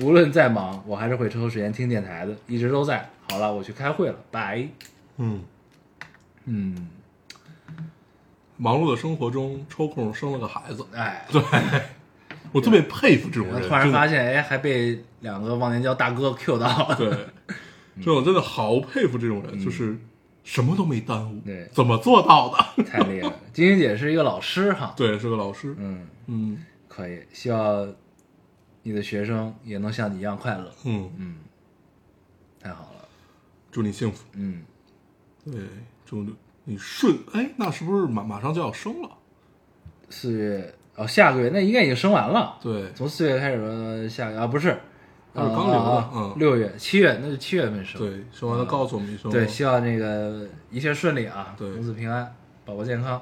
[0.00, 3.08] 无论再忙，我还是会抽时间听电台的，一直都在。
[3.30, 4.66] 好了，我去开会了，拜。
[5.18, 5.44] 嗯，
[6.46, 6.88] 嗯，
[8.56, 11.40] 忙碌的生活中抽空生了个孩子，哎，对
[12.50, 13.54] 我特别佩服这种人。
[13.54, 16.96] 我突然发现，哎，还被两个忘年交大哥 Q 到了。
[16.96, 17.08] 对，
[17.98, 19.96] 这种真的好佩服这种人，就是
[20.44, 21.68] 什么都没耽误，嗯对。
[21.72, 22.82] 怎么做到的？
[22.84, 23.34] 太厉害了！
[23.52, 26.64] 晶晶姐是一个老师哈， 对，是个老师，嗯，嗯。
[26.88, 27.94] 可以，希望
[28.82, 31.36] 你的学生也能像你一样快乐，嗯，嗯，
[32.60, 33.08] 太好了，
[33.70, 34.24] 祝你幸福。
[34.34, 34.62] 嗯，
[35.44, 35.62] 对，
[36.04, 36.26] 祝
[36.64, 37.16] 你顺。
[37.32, 39.08] 哎，那是不是马马上就要生了？
[40.10, 44.78] 四月哦，下个月那应该已经生完了，对，从四月开始下个啊不是，
[45.34, 49.30] 那是刚留的嗯六月七月那就七月份生，对，生完了告诉我们一声。
[49.30, 51.68] 对，希望那个一切顺利啊，对。
[51.70, 53.20] 母子平安，宝宝健康，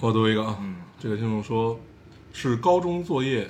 [0.00, 0.76] 我读一个啊，嗯。
[0.98, 1.78] 这个听众说，
[2.32, 3.48] 是高中作业，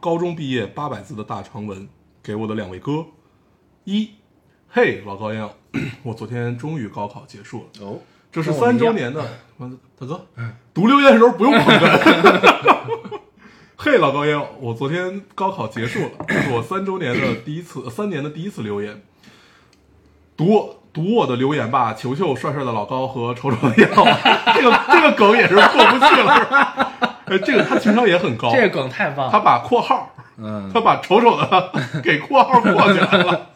[0.00, 1.88] 高中毕业八百字的大长文，
[2.22, 3.04] 给我的两位哥。
[3.84, 4.10] 一，
[4.68, 5.48] 嘿，老高烟，
[6.04, 7.98] 我昨天终于高考结束了，哦，
[8.30, 9.20] 这是三周年的，
[9.58, 10.26] 大哥，
[10.72, 12.99] 读留言的时候不用捧哏。
[13.82, 19.00] 嘿，老高烟，我昨天高考结束了，这是我三周年的第一次，三年的第一次留言。
[20.36, 23.88] 读我读我的留言吧，球球帅帅的老高和丑丑的耀，
[24.54, 26.92] 这个这个梗也是过不去了，是吧？
[27.24, 31.72] 呃，这个他情商也很高，这个梗太棒了，他把括号，嗯他把丑丑的
[32.04, 33.46] 给括号过去来了。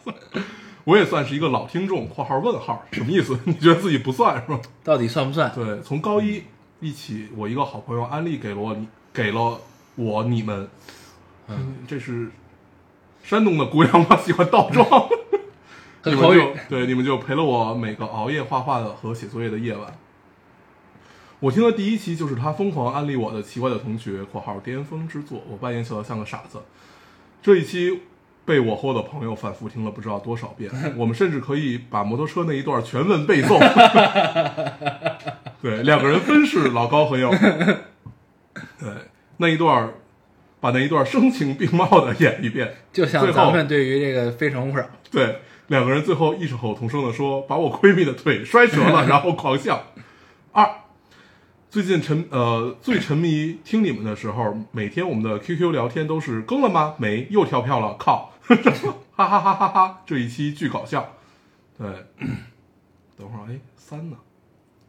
[0.85, 3.37] 我也算是一个老听众，括号问号什么意思？
[3.45, 4.59] 你觉得自己不算是吧？
[4.83, 5.51] 到底算不算？
[5.53, 6.41] 对，从高一
[6.79, 9.59] 一起，我一个好朋友安利给了我，你给了
[9.95, 10.69] 我你们，
[11.47, 12.29] 嗯，这是
[13.23, 14.17] 山东的姑娘吗？
[14.17, 15.09] 喜欢倒装，
[16.03, 19.97] 你们就对，你们就陪了我每个熬夜画画的和写作业的夜晚。
[21.39, 26.59] 我听的第一期就是他疯狂安利我的《奇怪的同学》（括号巅峰之作），我扮演小的像个傻子。
[27.41, 28.01] 这一期
[28.45, 33.59] 被我和我的朋友反复听了不知道多少遍， 我们甚至可以把摩托车那一段全文背诵。
[35.61, 37.33] 对，两个人分饰老高和耀武。
[38.79, 38.89] 对，
[39.37, 39.93] 那一段儿
[40.59, 49.83] 把那一段声情并茂的演一遍， 就像咱们对于这个《非诚勿扰》， 对，两个人最后异口同声的说：“把我闺蜜的腿摔折了。”然后狂笑。
[50.53, 50.69] 二，
[51.69, 56.95] 最近沉呃最沉迷听你们的时候，每天我们的 QQ 聊天都是更了吗？
[56.97, 58.31] 没，又跳票了，靠！
[58.47, 60.01] 哈哈哈哈哈！
[60.05, 61.13] 这一期巨搞笑。
[61.77, 61.87] 对，
[63.17, 64.17] 等会儿哎三呢？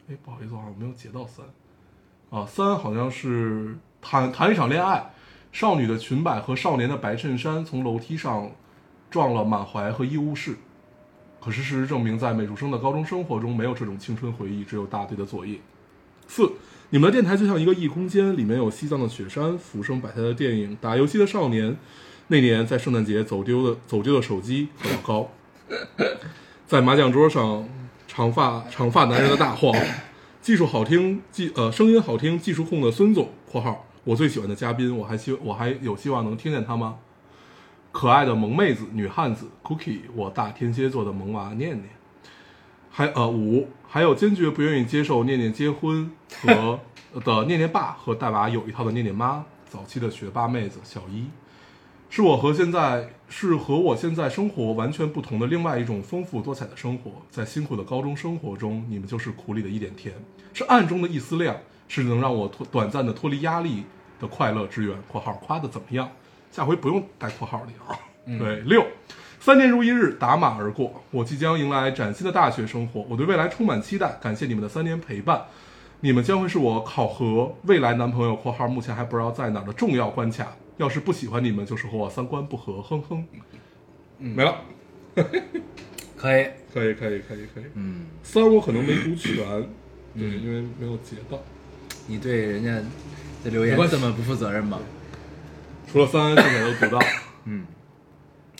[0.09, 1.45] 哎不好意思啊，我没有截到三。
[2.29, 5.11] 啊，三好像是谈谈一场恋爱，
[5.51, 8.51] 少女的裙摆和少年的白衬衫从楼梯上
[9.09, 10.57] 撞了满怀和医务室。
[11.39, 15.59] 可是事实证明，在美术生的高中生活中，没有这种青春回忆，只有大堆的作业。
[16.27, 16.51] 四，
[16.89, 21.77] 你们的电台就像一个异空间，里面有西藏的雪山、浮生百态的电影、打游戏的少年。
[22.29, 25.31] 那年在圣诞节走丢的走丢的手机和老高，
[26.65, 27.69] 在麻将桌上
[28.05, 29.73] 长发长发男人的大晃，
[30.41, 36.95] 技术好听技呃声音好听技术控的孙总（括号我最喜欢的嘉宾），我还希我还有希望能听见他吗？
[37.91, 41.89] 可爱的萌妹子女汉子 Cookie，我大天蝎座的萌娃念念，
[42.89, 46.09] 还呃五，还有坚决不愿意接受念念结婚
[46.41, 46.79] 和
[47.19, 51.25] 的念念爸和带娃有一套的念念妈，早期的学霸妹子小一，
[52.09, 60.15] 是我和现在是和我现在生活完全不同的另外一种丰富多彩的生活，在辛苦的高中生活中，你们就是苦里的一点甜，
[60.53, 61.57] 是暗中的一丝亮，
[61.89, 63.83] 是能让我脱短暂的脱离压力
[64.19, 64.95] 的快乐之源。
[65.07, 66.09] （括号夸的怎么样？
[66.51, 67.97] 下回不用带括号里啊。
[68.39, 68.85] 对，六，
[69.39, 71.01] 三年如一日，打马而过。
[71.11, 74.17] 我即将迎来崭新的大学生活，我对未来充满期待。
[74.21, 75.45] 感谢你们的三年陪伴，
[76.01, 80.55] 你们将会是我考核未来男朋友（括号目前还不知道在哪儿）的重要关卡。
[80.77, 82.81] 要是不喜欢你们，就是和我三观不合。
[82.81, 83.25] 哼哼，
[84.19, 84.55] 没了。
[86.15, 87.63] 可以，可以，可以，可以，可以。
[87.75, 89.35] 嗯，三我可能没读全，
[90.15, 91.39] 对，因为没有截到。
[92.05, 92.71] 你对人家
[93.43, 94.79] 的留言没关系这么不负责任吗？
[95.91, 97.05] 除了三，剩下都读到。
[97.45, 97.65] 嗯，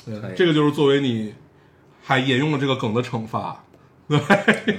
[0.05, 1.33] 对，这个就是作为你
[2.03, 3.63] 还沿用了这个梗的惩罚。
[4.07, 4.77] 对，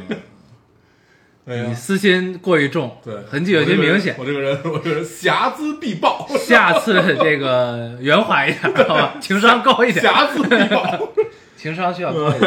[1.44, 4.24] 哎你私心过于重，对，痕迹有些明显我。
[4.24, 9.14] 这个人，我这个人瑕疵必报，下次这个圆滑一点，好吧？
[9.20, 11.12] 情商高一点，瑕疵必报。
[11.56, 12.40] 情商需要高一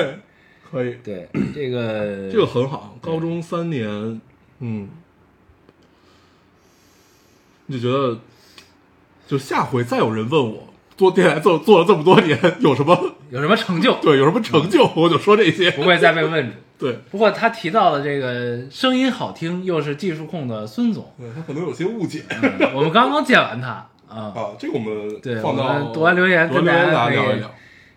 [0.72, 2.98] 可以，对，这个这个很好。
[3.02, 4.22] 高中三年，
[4.60, 4.88] 嗯，
[7.72, 8.20] 你就觉得，
[9.28, 15.72] 就下回再有人问我做电台做做了这么多年有什么有什么成就，对有什么成就，我就说这些。
[15.72, 16.56] 不会再被问住。
[16.78, 23.68] 对，不过他提到的这个声音好听又是技术控的孙总，对他可能有些误解嗯我们刚刚见完他
[24.08, 24.48] 啊，啊。
[24.60, 27.52] 这个我们对放到我们读完留言跟大家可以大家聊一聊。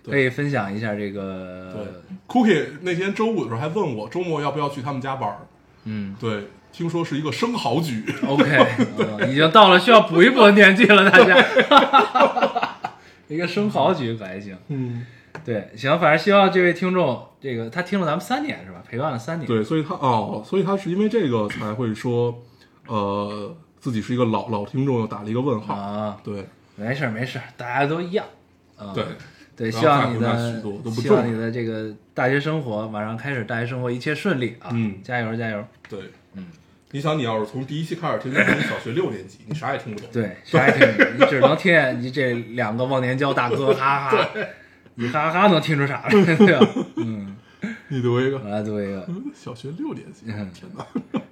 [0.04, 1.82] 可以分享一下这个对
[2.28, 5.38] ，，Cookie 那天周五的时候还问我周末要不要去他们家玩儿。
[5.84, 6.42] 嗯对，
[6.74, 8.04] 听说是一个生蚝局。
[8.26, 8.66] ，OK，
[8.98, 11.36] 嗯已经到了需要补一补的年纪了，大家。
[13.28, 15.06] 一个生蚝局可还行，嗯，
[15.44, 18.82] 对，行，反正希望这位听众，这个他听了咱们三年是吧？
[18.88, 22.42] 陪伴了三年，对，所以他哦，所以他是因为这个才会说，
[22.86, 25.74] 呃，自己是一个老老听众，又打了一个问号。
[25.74, 28.26] 啊，对没事儿没事儿，大家都一样，
[28.76, 29.04] 啊，对
[29.56, 34.68] 对，希望你的希望你的这个大学生活马上开始，大学生活一切顺利啊！
[34.72, 35.64] 嗯加油加油！
[35.88, 36.10] 对，嗯，
[36.94, 40.08] 你想，你要是从第一期开始听，听小学六年级，你啥也听不懂。
[40.12, 44.28] 对，啥也听不懂，你只能听见你这两个忘年交大哥哈哈，
[44.94, 46.10] 你哈哈能听出啥来？
[46.36, 46.68] 对吧？
[46.98, 47.34] 嗯，
[47.88, 49.04] 你读一个我来读一个，
[49.34, 50.86] 小学六年级，嗯天哪！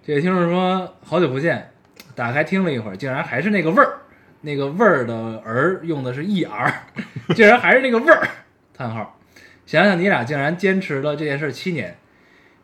[0.05, 1.70] 这位听众说好久不见，
[2.16, 3.98] 打开听了一会儿，竟然还是那个味儿，
[4.40, 5.14] 那个味儿的
[5.46, 6.88] 儿用的是 e r，
[7.37, 8.29] 竟然还是那个味儿，
[8.77, 9.16] 叹号。
[9.64, 11.96] 想想你俩竟然坚持了这件事七年，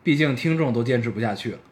[0.03, 1.59] 毕竟听众都坚持不下去了。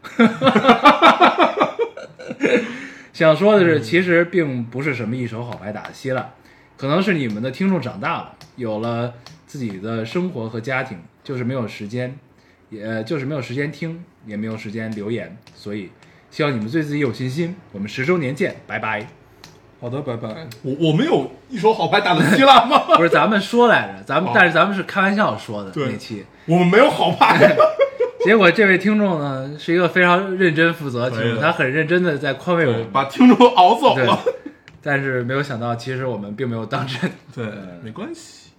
[3.13, 6.33] 想说的是，其实并不是什么一手好牌打得稀烂，
[6.75, 9.11] 可能是你们的听众长大了，有了
[9.47, 12.15] 自己的生活和家庭，就是没有时间，
[12.69, 15.89] 也就是没有时间听，也没有时间留言，所以
[16.29, 17.55] 希望你们对自己有信心。
[17.71, 19.07] 我们十周年见，拜拜。
[19.81, 20.47] 好的，拜拜。
[20.61, 22.95] 我我没有一手好牌打的稀烂吗？
[22.97, 27.55] 不是咱们说来着，咱们、哦但是咱们是开玩笑说的对那期，我们没有好牌。
[28.27, 34.19] 结果这位听众呢是一个非常认真负责的听众，他很认真的在宽慰我把听众熬走了。，
[34.81, 37.09] 但是没有想到，其实我们并没有当真。
[37.33, 37.47] 对，
[37.81, 38.49] 没关系。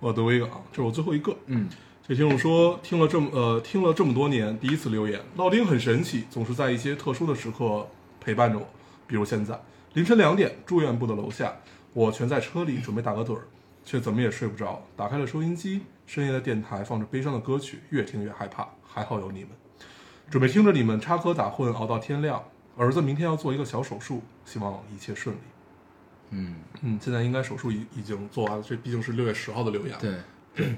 [0.00, 1.36] 我读一个啊，这是我最后一个。
[1.44, 1.68] 嗯
[2.08, 7.86] 这听众说，听了这么呃听了这么多年，第一次留言，老丁很神奇，总是在一些特殊的时刻
[8.24, 8.66] 陪伴着我，
[9.06, 9.60] 比如现在
[9.92, 11.52] 凌晨两点，住院部的楼下，
[11.92, 13.42] 我全在车里准备打个盹儿，
[13.84, 14.82] 却怎么也睡不着。
[14.96, 18.66] 打开了收音机，深夜的电台放着悲伤的歌曲，越听越害怕。
[18.82, 19.50] 还好有你们，
[20.30, 22.42] 准备听着你们插科打诨，熬到天亮。
[22.78, 25.40] 儿子明天要做一个小手术，希望一切顺利。
[26.30, 29.94] 嗯，嗯，现在应该手术已已经做完了，这毕竟是六月十号的留言。
[30.00, 30.74] 对，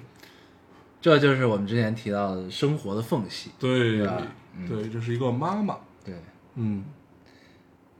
[1.00, 3.52] 这就是我们之前提到的生活的缝隙。
[3.56, 4.08] 对对
[4.56, 5.78] 嗯对，这是一个妈妈。
[6.04, 6.16] 对，
[6.56, 6.84] 嗯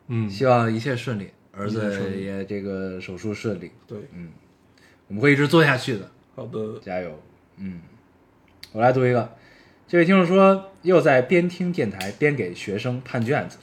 [0.09, 3.71] 嗯，希望一切顺利，儿子也这个手术顺利。
[3.87, 4.33] 对，嗯
[5.07, 6.11] 我们会一直做下去的，
[6.41, 7.21] 好的，加油！
[7.59, 7.83] 嗯，
[8.73, 9.37] 我来读一个，
[9.87, 13.59] 这位听众说，又在边听电台边给学生判卷子，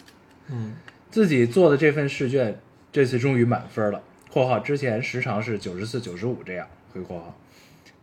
[0.51, 0.75] 嗯
[1.09, 2.59] 自己做的这份试卷，
[2.91, 4.03] 这次终于满分了。
[4.31, 7.35] （括号之前时长是九十四、九十五这样。）回括号，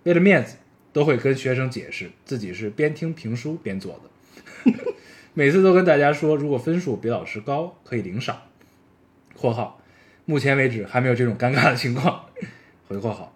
[0.03, 0.57] 为了面子，
[0.93, 4.73] 都会跟学生解释自己是边听评书边做的。
[5.35, 8.43] 每次都跟大家说，如果分数比老师高，可以领赏。
[9.39, 9.81] （括号
[10.25, 12.25] 目前为止还没有这种尴尬的情况。）
[12.89, 13.34] 回括号，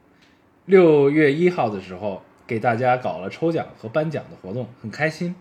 [0.68, 5.34] 六月一号的时候给大家搞了抽奖和颁奖的活动，很开心。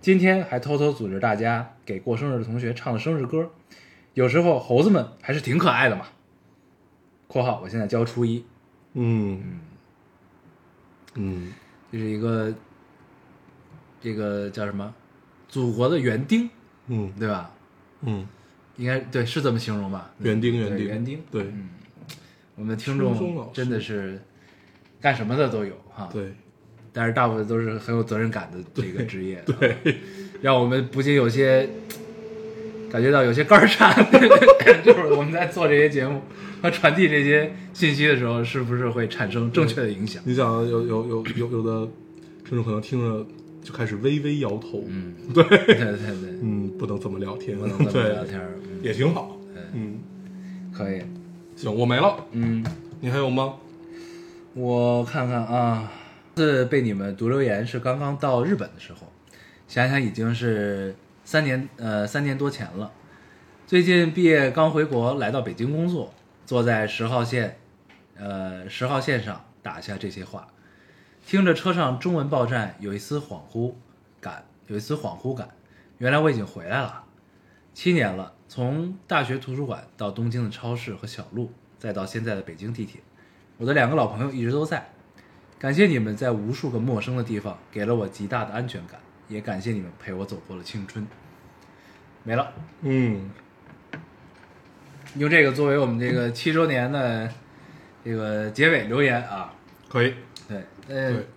[0.00, 3.50] 今天还偷偷组织大家给过生日的同学唱了生日歌，
[4.14, 6.06] 有时候猴子们还是挺可爱的嘛。
[7.26, 8.44] （括号我现在教初一，
[8.94, 9.58] 嗯。
[11.16, 11.52] 嗯。
[11.90, 12.54] 这是一个
[14.00, 14.94] 这个叫什么？
[15.48, 16.48] 祖国的园丁，
[16.86, 17.12] 嗯。
[17.18, 17.50] 对吧？
[18.02, 18.24] 嗯，
[18.76, 20.12] 应该对，是这么形容吧？
[20.20, 21.20] 园丁园丁园丁。
[21.28, 21.52] 对，
[22.54, 24.22] 我们的听众真的是
[25.00, 26.08] 干什么的都有哈。
[26.12, 26.32] 对。
[26.92, 29.76] 但是大部分都是很有责任感的这个职业， 对，
[30.42, 31.68] 让我们不禁有些
[32.90, 33.94] 感觉到有些肝儿颤，
[34.84, 36.20] 就是我们在做这些节目
[36.60, 40.20] 和传递这些信息的时候，是不是会产生正确的影响？
[40.26, 41.88] 你想有有有有有的
[42.44, 43.24] 听众可能听着
[43.62, 48.40] 就开始微微摇头，嗯， 对，对对对，嗯，不能这么聊天，不能这么聊天
[48.82, 49.38] 也挺好，
[49.74, 50.00] 嗯，
[50.76, 51.00] 可以，
[51.54, 52.64] 行，我没了，嗯，
[53.00, 53.54] 你还有吗？
[54.52, 55.92] 我看看啊，
[56.34, 59.06] 这被你们读留言是刚刚到日本的时候，
[59.68, 62.90] 想想已经是三年呃三年多前了。
[63.64, 66.12] 最近毕业刚回国，来到北京工作，
[66.46, 67.58] 坐在十号线，
[68.16, 70.48] 呃十号线上打下这些话，
[71.24, 73.74] 听着车上中文报站，有一丝恍惚
[74.20, 75.48] 感，有一丝恍惚感，
[75.98, 77.04] 原来我已经回来了，
[77.72, 83.00] 七年了，从大学图书馆到东京的超市和小路，再到现在的北京地铁。
[83.60, 84.90] 我的两个老朋友一直都在，
[85.58, 88.98] 感谢你们在无数个陌生的地方给了我极大的安全感，
[89.28, 91.06] 也感谢你们陪我走过了青春。
[92.22, 92.50] 没了，
[92.80, 93.30] 嗯，
[95.16, 97.28] 用这个作为我们这个七周年的
[98.02, 99.52] 这个结尾留言啊。
[99.90, 100.14] 可以，
[100.48, 101.28] 对，呃对，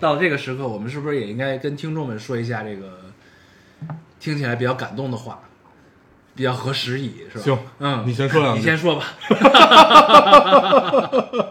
[0.00, 3.02] 到了这个时刻，我们是不是也应该跟听众们说一下这个
[4.18, 5.40] 听起来比较感动的话，
[6.34, 7.44] 比较合时宜，是吧？
[7.44, 9.04] 行嗯，你先说两 句你先说吧。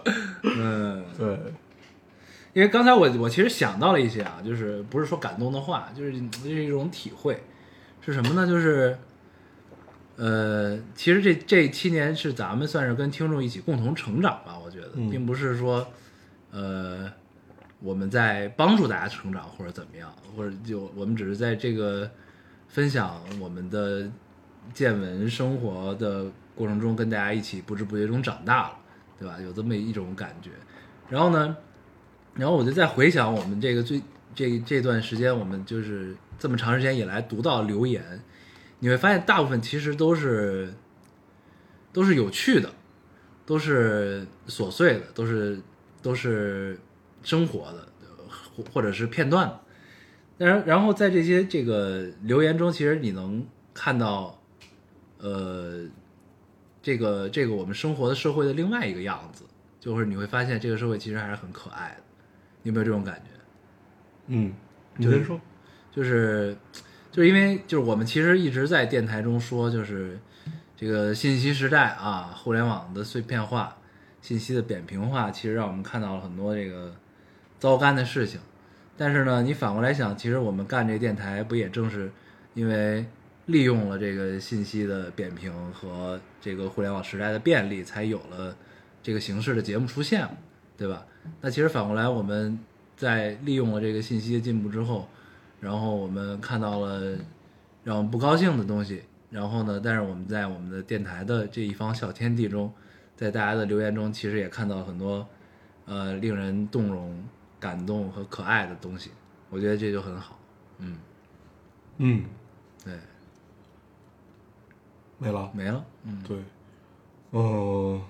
[2.53, 7.41] 因为刚才我我其实想到了一些啊，就是不是说感动的话，就是这是一种体会，
[8.01, 8.45] 是什么呢？
[8.45, 8.97] 就是，
[10.17, 15.87] 呃，其实这这七年是咱们算是跟听众一起共同成长吧，我觉得，嗯并不是说，
[16.51, 17.09] 呃，
[17.79, 22.09] 我们在帮助大家成长或者怎么样，或者就我们只是在这个
[22.67, 24.09] 分享我们的
[24.73, 28.77] 见闻生活的过程中，跟大家一起不知不觉中长大了，
[29.17, 29.39] 对吧？
[29.41, 30.49] 有这么一种感觉。
[31.09, 31.55] 然后呢，
[32.35, 34.01] 然后我就在回想我们这个最
[34.33, 38.03] 这这段时间，我们就是这么长时间以来读到留言，
[38.79, 40.73] 你会发现大部分其实都是
[41.91, 42.69] 都是有趣的，
[43.45, 45.59] 都是琐碎的，都是
[46.01, 46.79] 都是
[47.21, 47.87] 生活的，
[48.55, 49.59] 或或者是片段的。
[50.37, 54.41] 但是，然后在这些这个留言中，其实你能看到，
[55.19, 55.85] 呃，
[56.81, 59.43] 这个这个我们生活的社会的另外一个样子，
[59.79, 62.03] 就是你会发现这个社会其实还是很可爱的。
[62.63, 63.31] 你有没有这种感觉？
[64.27, 64.53] 嗯，
[64.95, 65.41] 你就是先说，
[65.91, 66.55] 就是
[67.11, 70.19] 就是因为就是我们其实一直在电台中说，就是
[70.77, 73.77] 这个信息时代啊，互联网的碎片化、
[74.21, 76.95] 信息的扁平化，其实让我们看到了很多这个
[77.59, 78.39] 糟干的事情。
[78.95, 82.11] 但是呢，你反过来想，其实我们干这电台，不也正是
[82.53, 83.05] 因为
[83.47, 88.55] 利用了这个信息的扁平和这个互联网时代的便利，才有了
[89.01, 90.27] 这个形式的节目出现，
[90.77, 91.05] 对吧？
[91.39, 92.57] 那其实反过来，我们
[92.95, 95.07] 在利用了这个信息的进步之后，
[95.59, 97.17] 然后我们看到了
[97.83, 102.71] 让我们不高兴的东西，然后呢，但是我们在我们的电台的这一方小天地中，
[103.15, 105.27] 在大家的留言中，其实也看到很多
[105.85, 107.23] 呃令人动容、
[107.59, 109.11] 感动和可爱的东西，
[109.49, 110.37] 我觉得这就很好。
[110.79, 110.97] 嗯，
[111.97, 112.25] 嗯，
[112.83, 112.93] 对，
[115.17, 115.51] 没了。
[115.53, 115.85] 没了。
[116.03, 116.37] 嗯对，
[117.31, 118.01] 嗯、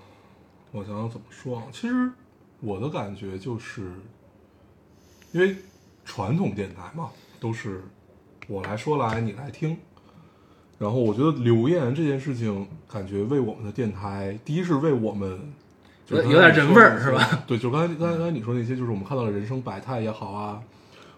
[0.70, 1.64] 我想想怎么说啊？
[1.70, 2.10] 其实
[2.62, 3.92] 我的感觉就是，
[5.32, 5.56] 因为
[6.04, 7.10] 传统电台嘛，
[7.40, 7.82] 都是
[8.46, 9.76] 我来说来，你来听。
[10.78, 15.52] 然后我觉得留言这件事情，感觉为我们的电台，第一是为我们
[16.06, 17.42] 就有是有点人味儿是吧？
[17.46, 20.62] 对，就刚才刚才刚才你说那些，就是我们看到了人生百态也好啊，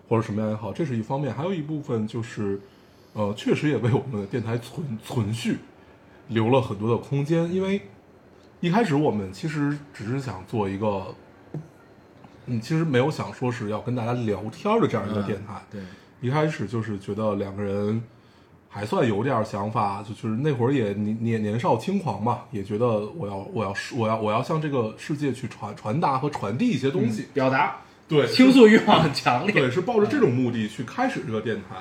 [0.09, 1.33] 或者什么样也好，这是一方面。
[1.33, 2.61] 还有一部分就是，
[3.13, 5.59] 呃，确实也为我们的电台存存续
[6.29, 7.81] 留了很多的空间，因为
[8.61, 11.15] 一开始我们其实只是想做一个，
[12.47, 15.63] 嗯，其实没有想说是要跟大家聊天的这样一个电台。
[15.71, 15.81] 对，
[16.21, 18.03] 一开始就是觉得两个人
[18.69, 22.87] 还算有点想法，就就是那会儿也年年年少轻狂嘛，也觉得
[23.17, 27.27] 我要我要我要我要向这个世界去传传达和传递一些东西。
[27.33, 27.77] 表达
[28.07, 29.55] 对，倾诉欲望很强烈。
[29.55, 31.77] 对，是抱着这种目的去开始这个电台。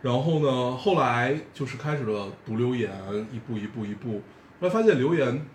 [0.00, 2.90] 然后呢，后来就是开始了读留言，
[3.30, 4.22] 一步一步一步，
[4.60, 5.46] 后来发现留言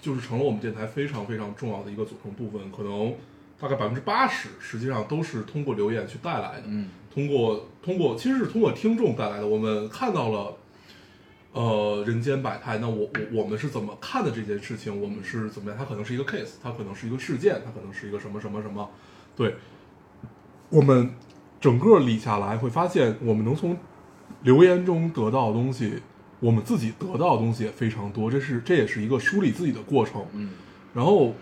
[0.00, 3.12] 就是成了我们电台非常非常重要的一个组成部分，可能
[3.60, 6.64] 大概百分之八十实际上都是通过留言去带来的。
[6.66, 10.56] 嗯，通过通过其实是通过听众带来的，我们看到了。
[11.52, 12.76] 呃，人间百态。
[12.82, 14.92] 那我我我们是怎么看的这件事情？
[15.00, 15.78] 我们是怎么样？
[15.78, 18.86] 它可能是一个 case，它可能是一个事件，它可能是一个什么什么什么。
[19.34, 19.54] 对，
[20.68, 21.14] 我们
[21.58, 23.74] 整个理下来会发现，我们能从
[24.42, 25.94] 留言中得到的东西，
[26.40, 28.30] 我们自己得到的东西也非常多。
[28.30, 30.26] 这是这也是一个梳理自己的过程。
[30.34, 30.50] 嗯，
[30.92, 31.32] 然后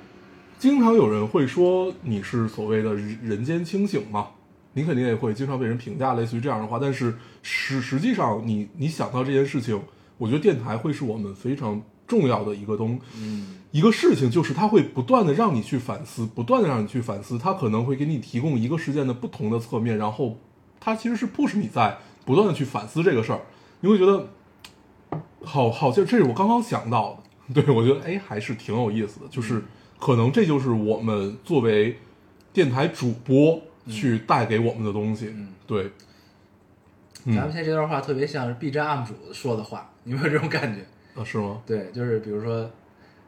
[0.64, 4.28] 经常有人会说你是所谓的人人间清醒嘛，
[4.72, 6.78] 你肯定也会经常被人评价类似于这样的话。
[6.80, 9.78] 但是实实际上你，你想到这件事情，
[10.16, 20.38] 我觉得电台会是我们非常重要的一个东，嗯，一个事情，就是它会不断的让你去反思，不断的让你去反思，它可能会给你提供一个事件的不同的侧面，然后
[20.80, 23.42] 它其实是 push 你在不断的去反思这个事儿，
[23.80, 24.30] 你会觉得
[25.42, 29.62] 好好像这是我刚刚想到的，对我觉得哎还是挺有意思的，就是
[30.04, 31.98] 可能这就是我们作为
[32.52, 35.90] 电台主播去带给我们的东西，嗯对，
[37.24, 40.82] 咱们现在这段话特别像是 B 站 UP 主说的话，你有没有这种感觉？
[41.18, 41.62] 啊是吗？
[41.64, 42.70] 对，就是比如说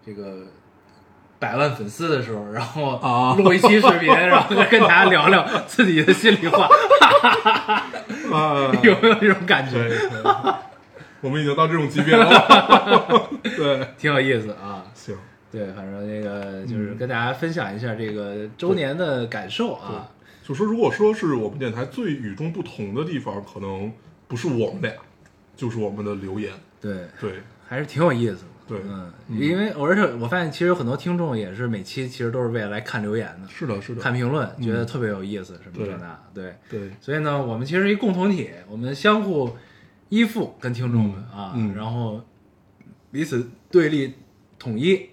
[0.05, 0.43] 这个
[1.39, 6.69] 百万粉丝的时候，然后啊录一期视频， 然后再跟大家聊聊自己的心里话，
[8.37, 9.79] 啊， 有没有这种感，觉？
[11.23, 14.85] 我们已经到这种级别了，对，挺有意思啊。
[15.57, 15.67] 行。
[15.67, 20.09] 对，反正那个就是跟大家分享一下这个周年的感受啊。
[20.45, 23.93] 就说如果说是我们电台最与众不同的地方，可能
[24.29, 24.93] 不是我们俩，
[25.57, 26.53] 就是我们的留言。
[26.81, 27.33] 对，对，
[27.67, 28.43] 还是挺有意思的。
[28.69, 36.55] 对嗯，嗯因为而且我发现其实有很多听众也是每期其实都是为了来看留言的，是的，是的，看评论，嗯觉得特别有意思什么对这那，对。
[36.69, 39.57] 对，所以呢，我们其实一共同体，我们相互
[40.09, 42.21] 依附，跟听众们啊，嗯然后
[43.11, 44.15] 彼此对立
[44.59, 45.11] 统一，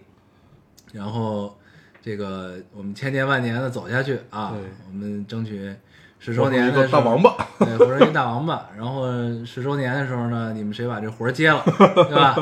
[0.94, 1.58] 然后
[2.02, 5.74] 这个我们千年万年的走下去啊对，我们争取
[6.20, 7.36] 十周年的时候大王八。
[7.60, 8.70] 对，活成一大王八。
[8.78, 9.12] 然后
[9.44, 12.36] 十周年的时候呢，你们谁把这活儿接了， 对吧？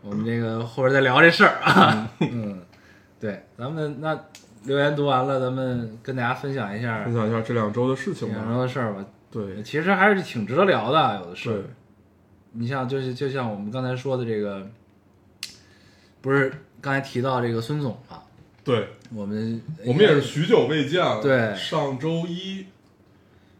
[0.00, 2.08] 我们这个后边再聊这事儿啊。
[2.20, 2.62] 嗯，
[3.20, 4.18] 对，咱们那
[4.64, 8.60] 留言读完了，咱们跟大家分享一下分享一下这两周的事情两周。
[8.62, 9.04] 的事儿吧。
[9.30, 11.62] 对，其实还是挺值得聊的，有的是对。，
[12.52, 14.66] 你像就是就像我们刚才说的这个，
[16.26, 18.20] 不是刚才提到这个孙总嘛？
[18.64, 21.22] 对，我们我们也是许久未见了。
[21.22, 22.66] 对上周一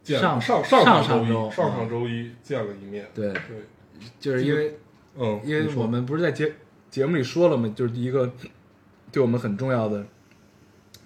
[0.02, 3.06] 见上上上上上周上上周一见了一面。
[3.14, 3.40] 对，对，
[4.18, 4.76] 就是因为
[5.14, 6.52] 嗯，因为我们不是在节
[6.90, 7.72] 节目里说了吗？
[7.76, 8.28] 就是一个
[9.12, 10.04] 对我们很重要的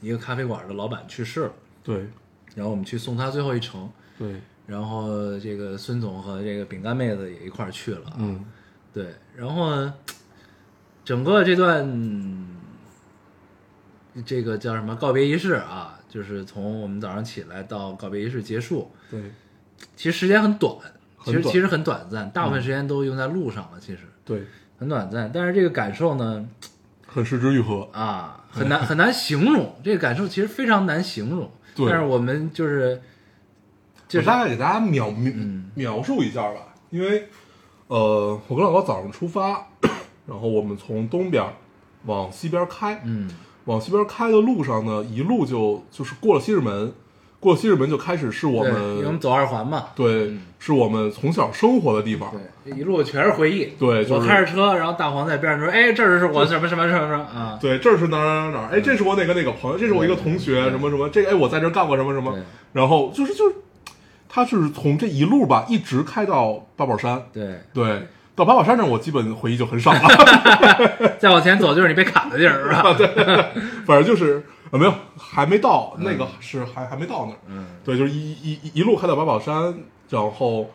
[0.01, 1.53] 一个咖啡馆的老板去世了，
[1.85, 2.07] 对
[2.55, 3.87] 然后我们去送他最后一程，
[4.19, 4.37] 对，
[4.67, 8.17] 然后这个孙总和这个饼干妹子也一块儿去了啊。
[8.17, 8.43] 嗯
[8.95, 9.95] 对，然后呢，
[11.11, 12.47] 整个这段
[14.25, 19.21] 这个叫什么告别仪式啊，就是从我们早上起来到告别仪式结束，对。
[19.97, 20.73] 其实时间很短，
[21.25, 21.43] 其很短。
[21.43, 24.03] 实其实很短暂，大部分时间都用在路上了，其实。
[24.25, 24.45] 对，
[24.79, 25.29] 很短暂。
[25.35, 26.49] 但是这个感受呢，
[27.09, 27.89] 很失之愈合。
[27.91, 31.51] 啊，很难 很难形容，这个感受其实非常难形容。
[31.75, 31.91] 对。
[31.91, 33.03] 但是我们就是
[34.07, 35.73] 就是我大概给大家描描嗯。
[35.75, 37.29] 描述一下吧，因为
[37.89, 39.67] 呃，我跟老高早上出发，
[40.31, 41.45] 然后我们从东边
[42.07, 43.29] 往西边开，嗯
[43.65, 46.93] 往西边开的路上呢，一路就就是过了西直门，
[47.41, 52.33] 过了西直门就开始是我们因为我们们走二环嘛，对，是我们从小生活的地方。
[52.65, 53.65] 对，一路全是回忆。
[53.79, 58.69] 对就是我开着车，然后大黄在边上说：“哎，这儿是我什么什么什么什么啊对，这是哪儿哪儿哪儿？
[58.73, 62.35] 哎，这是我哪个哪个朋友，这是我一个同学，什么什么，这个哎，我在这儿干过什么什么。
[62.73, 63.57] 然后就是就是，
[64.29, 68.07] 他是从这一路吧，一直开到八宝山。？”对，对，
[68.41, 70.01] 到八宝山那儿，我基本回忆就很少了。
[71.21, 72.95] 再往前走就是你被砍的地儿，是吧？
[72.95, 73.07] 对，
[73.85, 77.39] 反正就是呃没有，还没到那个是还还没到那儿。
[77.49, 79.75] 嗯，对，就是一一一一路开到八宝山，
[80.09, 80.71] 然后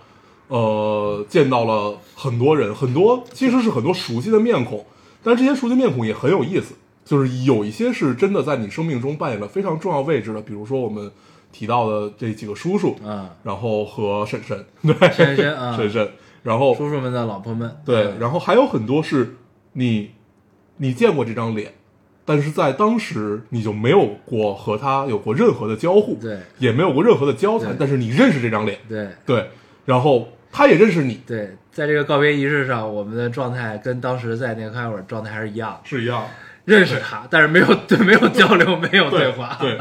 [0.47, 4.85] 呃见到了很多人，很多其实是很多熟悉的面孔，
[5.23, 11.11] 但是这些熟悉面孔也很有意思，就是有一些是真的在你生命中扮演了非常重要位置的，比如说我们
[11.51, 16.11] 提到的这几个叔叔，嗯，然后和婶婶，对，婶婶啊婶婶，
[16.45, 18.19] 然后叔叔们的老婆们，对，嗯。
[18.19, 19.35] 然后还有很多是
[19.73, 20.11] 你
[20.77, 21.73] 你见过这张脸，
[22.23, 26.37] 但是在当时你就没有过和他有过任何的交互，对。
[26.59, 29.09] 也没有过任何的交谈，但是你认识这张脸，对。
[29.25, 29.49] 对，
[29.85, 36.27] 然后他也认识你，对，在这个告别仪式上，我们的状态跟当时在那个开会状态还是一样，是一样，
[36.65, 39.77] 认识他，但是没有对没有交流， 没有对话，对，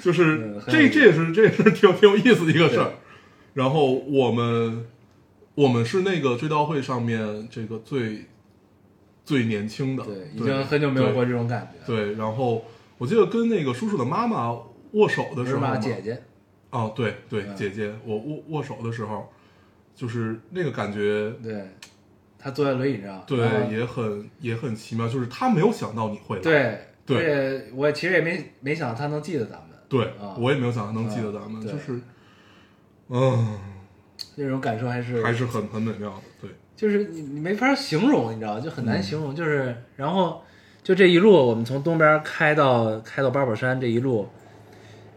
[0.00, 2.92] 就是这这也是这也是挺挺有意思的一个事儿。
[3.54, 4.86] 然后我们
[5.60, 8.24] 我们是那个追悼会上面这个最
[9.26, 12.64] 最年轻的，对，已经很久没有过这种感觉。，对，然后
[12.96, 14.50] 我记得跟那个叔叔的妈妈
[14.92, 16.22] 握手的时候嘛，吧，姐姐？
[16.70, 17.54] 哦，对对，嗯。
[17.54, 19.28] 姐姐，我握握手的时候，
[19.94, 21.68] 就是那个感觉，对，
[22.38, 23.38] 他坐在轮椅上，对，
[23.70, 27.16] 也很也很奇妙，就是他没有想到你会来，对对。
[27.18, 30.34] 而且我其实也没没想到他能记得咱们，对啊。
[30.38, 32.00] 我也没有想到能记得咱们，嗯就是，
[33.08, 33.58] 嗯，
[34.42, 38.86] 那种感受还是还是很很美妙的，对，就是你你没法形容，你知道，就很嗯。
[38.86, 39.34] 难形容。
[39.34, 40.42] 就是然后
[40.82, 44.28] 就这一路，我们从东边开到开到八宝山这一路，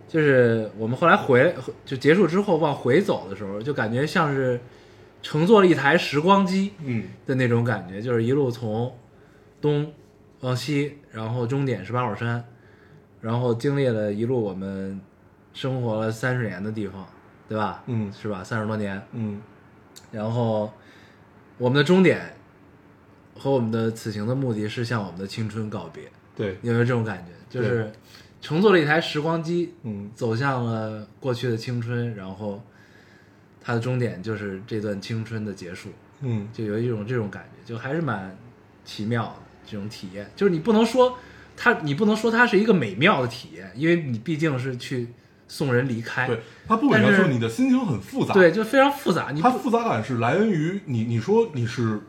[0.08, 1.56] 就是我们后来回
[1.86, 4.60] 就结束之后往回走的时候，就感觉像是
[5.22, 8.94] 乘坐了一台时光机嗯的那种感觉，就是一路从
[9.62, 9.92] 东
[10.42, 12.44] 往西，然后终点是八宝山，
[13.22, 15.00] 然后经历了一路我们
[15.54, 17.08] 生活了三十年的地方，
[17.48, 17.84] 对吧？
[17.88, 18.12] 嗯。
[18.14, 18.44] 是吧？
[18.44, 19.42] 三十多年，嗯。
[20.12, 20.72] 然后
[21.58, 22.36] 我们的终点
[23.38, 26.04] 和我们的此行的目的是向我们的青春告别，
[26.36, 27.32] 对，有没有这种感觉？
[27.50, 27.92] 就是
[28.42, 30.12] 乘坐了一台时光机，嗯。
[30.16, 32.62] 走向了过去的青春，然后
[33.62, 35.90] 它的终点就是这段青春的结束，
[36.22, 36.48] 嗯。
[36.54, 38.36] 就有一种这种感觉，就还是蛮
[38.86, 39.36] 奇妙的
[39.66, 40.30] 这种体验。
[40.36, 41.18] 就是你不能说
[41.56, 45.08] 它，你不能说它是一个美妙的体验，因为你毕竟是去
[45.48, 49.32] 送人离开，对，他不美妙，但就是是你的心情很复杂，对，就非常复杂。
[49.32, 52.02] 你它复杂感是来源于你，你说你是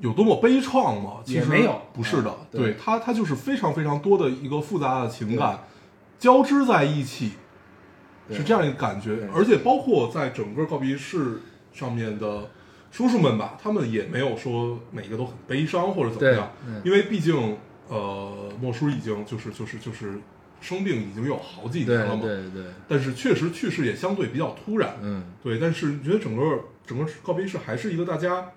[0.00, 1.14] 有多么悲怆吗？
[1.24, 1.80] 其实也没有。
[1.92, 2.30] 不是的。
[2.30, 2.76] 啊，对对。
[2.82, 5.64] 它它就是非常非常多的一个复杂的情感
[6.18, 7.32] 交织在一起，
[8.30, 9.28] 是这样一个感觉。
[9.34, 11.40] 而且包括在整个告别式
[11.72, 12.50] 上面的
[12.90, 16.50] 叔叔们吧，他们也没有说每个都很悲伤或者怎么样
[16.84, 17.56] 因为毕竟
[17.88, 20.20] 呃，莫叔已经就是就是就是
[20.60, 28.50] 生病已经有好几年了嘛，对对，但是确实去世也相对比较突然，嗯，对，但是觉得整个整个告别式还是一个大家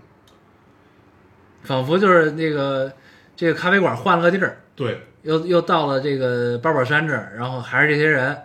[1.63, 2.91] 仿佛就是那个
[3.35, 5.01] 这个咖啡馆换了个地儿，对。
[5.23, 8.35] 又又到了这个八宝山这儿，然后还是这些人，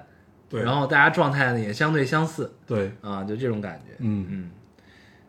[0.46, 4.26] 对，然后大家状态呢也相对相似对，啊，就这种感觉，嗯。
[4.28, 4.50] 嗯，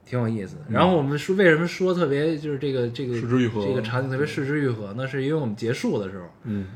[0.04, 0.64] 挺有意思的。
[0.70, 5.08] 然后我们说为什么说特别就是这个这个这个场景特别视之愈合呢？
[5.08, 6.68] 是因为我们结束的时候，嗯。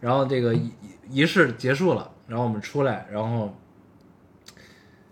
[0.00, 0.54] 然后这个
[1.08, 3.54] 仪仪式结束了，然后我们出来，然后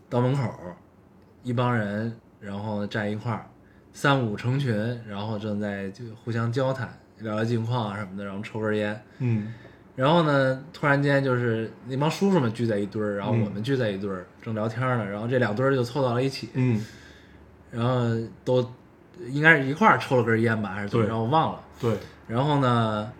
[0.08, 0.42] 到门口，
[1.42, 3.46] 一帮人，然后站一块儿，
[3.92, 4.74] 三五成群，
[5.08, 6.88] 然后正在就互相交谈，
[7.18, 9.02] 聊聊近况啊什么的，然后抽根烟。
[9.18, 9.52] 嗯
[9.94, 16.82] 然后呢，突然间就是那帮叔叔们聚在一堆儿，然后嗯我们聚在一堆儿，正聊天呢，然后这两堆儿就凑到了一起，嗯，
[17.70, 18.06] 然后
[18.42, 18.66] 都
[19.28, 21.60] 应该是一块儿抽了根烟吧，还是怎么对着，我忘了。
[21.78, 21.94] 对，
[22.26, 23.12] 然后呢，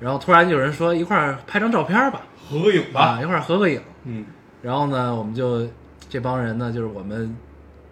[0.00, 3.80] 然后突然有人说一块儿拍张照片儿吧，合个影吧，啊，一块儿合个影。
[4.04, 4.24] 嗯。
[4.62, 5.66] 然后呢，我们就
[6.08, 7.36] 这帮人呢，就是我们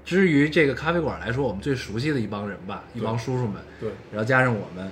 [0.04, 4.90] 至于这个咖啡馆来说，我们最熟悉的一帮人吧，一帮叔叔们，对，然后加上我们，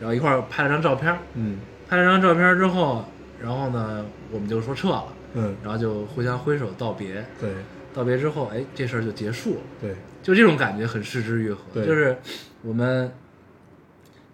[0.00, 1.18] 然后一块儿拍了张照片儿。
[1.34, 1.58] 嗯。
[1.88, 3.04] 拍了张照片儿之后，
[3.40, 5.04] 然后呢，我们就说撤了，
[5.34, 5.54] 嗯。
[5.62, 7.24] 然后就互相挥手道别。
[7.38, 7.50] 对。
[7.92, 9.60] 道别之后，哎，这事儿就结束了。
[9.80, 9.94] 对。
[10.22, 11.60] 就这种感觉很失之愈合。
[11.72, 11.86] 对。
[11.86, 12.16] 就是
[12.62, 13.12] 我们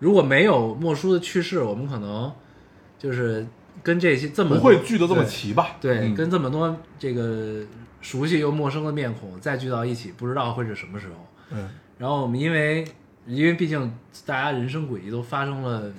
[0.01, 2.33] 如果没有莫叔的去世，我们可能
[2.99, 3.47] 就是
[3.83, 5.77] 跟这些这么不会聚得这么齐吧？
[5.81, 7.65] 对，嗯跟这么多这个
[8.01, 11.15] 熟悉又陌生的面孔再聚到一起，不知道会是什么时候。
[11.53, 12.85] 嗯然后我们因为
[13.27, 13.95] 因为毕竟
[14.25, 15.93] 大家人生轨迹都发生了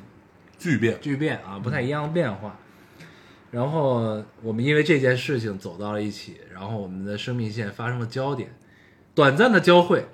[0.57, 2.57] 巨变，巨变啊，不太一样的变化。
[3.51, 8.49] 然后我们因为这件事情走到了一起，然后我们的生命线发生了交点，
[9.13, 10.05] 短暂的交汇，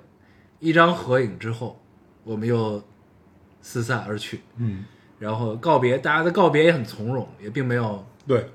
[0.58, 1.80] 一张合影之后，
[2.24, 2.82] 我们又
[3.68, 4.40] 四散而去。
[4.56, 4.86] 嗯，
[5.18, 8.48] 然后告别，大家的告别也很从容，也并没有，对，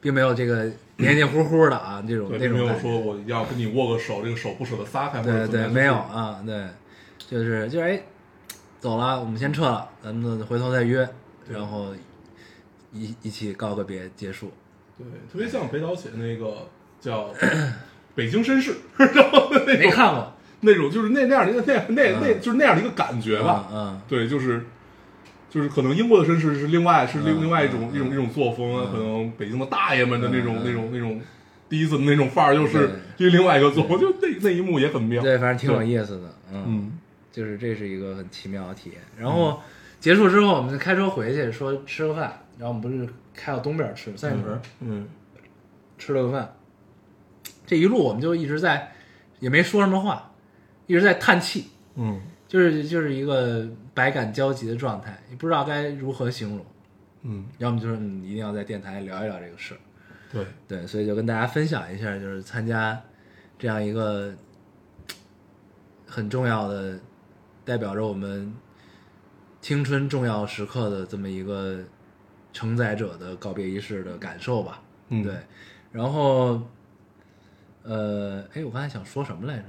[0.00, 2.80] 并没有这个黏黏糊糊的啊，这种对，那种没有种。
[2.80, 6.66] 说我要跟你握个手，这个手不舍得撒开，对对，没有，啊，对，
[7.30, 8.02] 就是就是哎，
[8.80, 11.08] 走了，我们先撤了，咱们回头再约，
[11.48, 11.94] 然后
[12.92, 14.50] 一一起告个别，结束。
[14.98, 16.68] 对，特别像北岛写的那个
[17.00, 17.28] 叫
[18.16, 18.72] 《北京绅士》，
[19.14, 20.32] 然后那种没看过，
[20.66, 22.40] 那种就是那那样的一个那样那那嗯。
[22.42, 23.68] 就是那样的一个感觉吧。
[23.72, 24.66] 嗯对，就是
[25.48, 31.18] 就是可能英国的绅士是另外是另嗯另外一种嗯一种一种作风可能北京的大爷们的那种那种那种
[31.68, 33.26] 第一次的那种范儿，就是对。
[33.26, 35.22] 又另外一个作风，就那那一幕也很妙。
[35.22, 36.92] 对，反正挺有意思的，嗯，嗯。
[37.32, 39.00] 就是这是一个很奇妙的体验。
[39.18, 39.60] 然后
[40.00, 44.60] 结束之后，我们就开车回去，说吃个饭，然后我们不是开到东边吃三里屯。
[44.80, 45.06] 嗯。
[45.98, 46.54] 吃了个饭，
[47.66, 48.92] 这一路我们就一直在，
[49.40, 50.30] 也没说什么话，
[50.86, 56.64] 一直在叹气，嗯就是就是一个百感交集的状态，也不知道该如何形容。
[57.22, 59.80] 嗯，要么就是你，一定要在电台聊一聊这个事儿，
[60.30, 63.02] 对，对，所以就跟大家分享一下，就是参加
[63.58, 64.32] 这样一个
[66.06, 67.00] 很重要的，
[67.64, 68.54] 代表着我们
[69.60, 71.80] 青春重要时刻的这么一个
[72.52, 74.80] 承载者的告别仪式的感受吧。
[75.08, 75.34] 嗯对，
[75.90, 76.62] 然后，
[77.82, 79.64] 呃，哎，我刚才想说什么来着？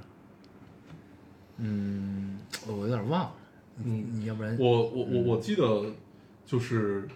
[1.58, 2.38] 嗯，
[2.68, 3.34] 我有点忘了。
[3.84, 5.86] 嗯你要不然我我我我记得
[6.45, 7.08] 就是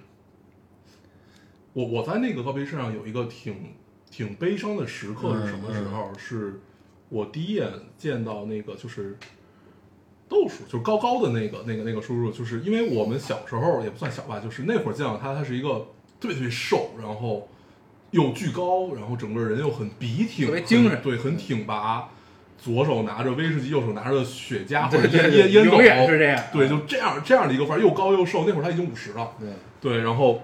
[1.74, 3.74] 我我在那个告别式上有一个挺
[4.12, 6.12] 挺悲伤的时刻是什么时候？
[6.18, 6.60] 是
[7.10, 7.68] 我第一眼
[7.98, 9.18] 见到那个就是
[10.30, 15.88] 豆叔，就是高高的那个那个那个叔叔，就是因为我们小时候也不算小吧，就是那会儿见到他，他是一个
[16.20, 17.50] 特别特别瘦，然后
[18.12, 22.10] 又巨高，然后整个人又很笔挺，特别精神对，很挺拔。
[22.64, 28.46] 左手拿着威士忌，右手拿着雪茄或者烟烟烟斗，永远是这样对，就这样这样的一个范儿，又高又瘦。
[28.48, 29.50] 那会儿他已经五十了，对，
[29.82, 30.44] 对，然后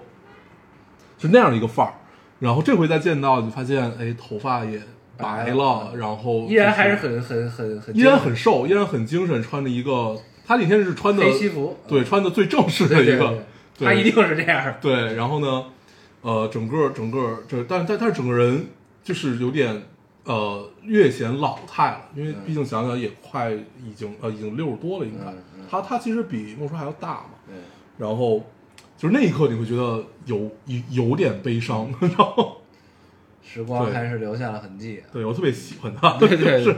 [1.16, 1.94] 就那样的一个范儿。
[2.40, 4.80] 然后这回再见到，你发现，哎，头发也
[5.16, 10.16] 白了，然后依然还是很很很很依然很瘦，依然很精神，穿着一个
[10.46, 13.44] 他那天是穿的黑西服，对，穿的最正式的一个，
[13.78, 14.74] 对，他一定是这样。
[14.80, 15.64] 对，然后呢，
[16.22, 18.66] 呃，整个整个这，但但但是整个人
[19.02, 19.82] 就是有点
[20.28, 25.34] 呃略显老态了，因为毕竟想想也快已经呃已经六十多了，应该。
[25.70, 27.56] 他他其实比莫叔还要大嘛，对，
[27.96, 28.44] 然后
[28.96, 32.56] 就是那一刻你会觉得有有有点悲伤，然后。
[33.42, 35.02] 时光还是留下了痕迹。
[35.10, 36.64] 对我特别喜欢他，对 对对。
[36.64, 36.72] 是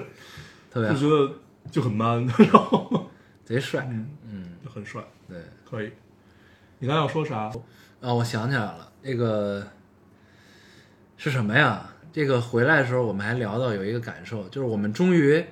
[0.71, 1.35] 特别就觉得
[1.69, 3.11] 就很 man， 然后。
[3.45, 3.89] 贼帅。
[3.91, 5.37] 嗯嗯，很帅，对。
[5.69, 5.91] 可以。
[6.79, 7.51] 你刚才要说啥？
[8.01, 9.67] 啊，我想起来了，那个
[11.17, 11.91] 是什么呀？
[12.13, 15.45] 这个回来的时候，我们还聊到有一个感受，就是我们终于，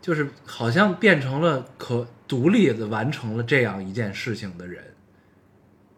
[0.00, 4.82] 就是好像变成了可独立的完成了这样一件事情的人。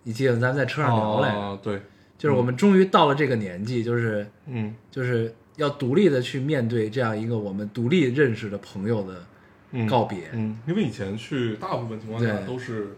[0.03, 1.81] 你记得咱们在车上聊来着，啊，对，
[2.19, 9.25] 就是我们终于到了这个年纪，就是嗯就是要独立的去面对这样一个我们独立认识的朋友的
[9.71, 10.29] 嗯告别。
[10.33, 12.97] 嗯，因为以前去大部分情况下都是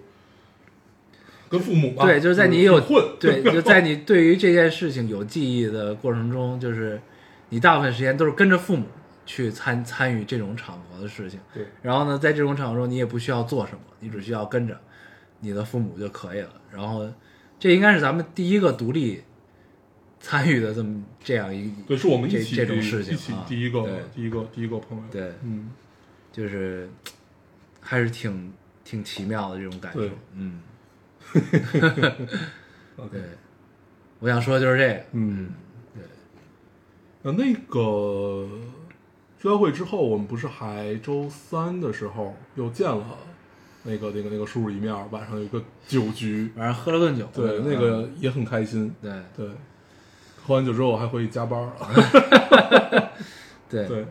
[1.54, 7.00] 跟父母吧，对，就是在你有混，对， 就在你对于这件事情有记忆的过程中，就是
[7.50, 8.86] 你大部分时间都是跟着父母
[9.24, 11.38] 去参参与这种场合的事情。
[11.54, 14.78] 对，然后呢，在这种场合中，你也不需要做什么，你只需要跟着
[15.40, 16.50] 你的父母就可以了。
[16.72, 17.08] 然后，
[17.58, 19.22] 这应该是咱们第一个独立
[20.18, 25.70] 参与的这么这样一对，是我们一这起这种事情一起啊第一个对第一个第一个朋友，对，嗯，
[26.32, 26.90] 就是
[27.80, 28.52] 还是挺
[28.84, 30.00] 挺奇妙的这种感受。
[30.34, 30.60] 嗯，
[32.96, 33.20] OK，
[34.20, 35.00] 我想说的就是这个。
[35.12, 35.50] 嗯，
[37.22, 38.48] 呃，那个
[39.38, 43.04] 追悼会之后，我们不是还周三的时候又见了
[43.82, 49.12] 那个那个那个叔叔一面，晚上有一个酒局，晚上喝了顿酒，对，那个也很开心，对。
[49.36, 49.48] 对，
[50.46, 51.74] 喝完酒之后我还回去加班了，
[53.68, 53.88] 对。
[53.88, 54.06] 对，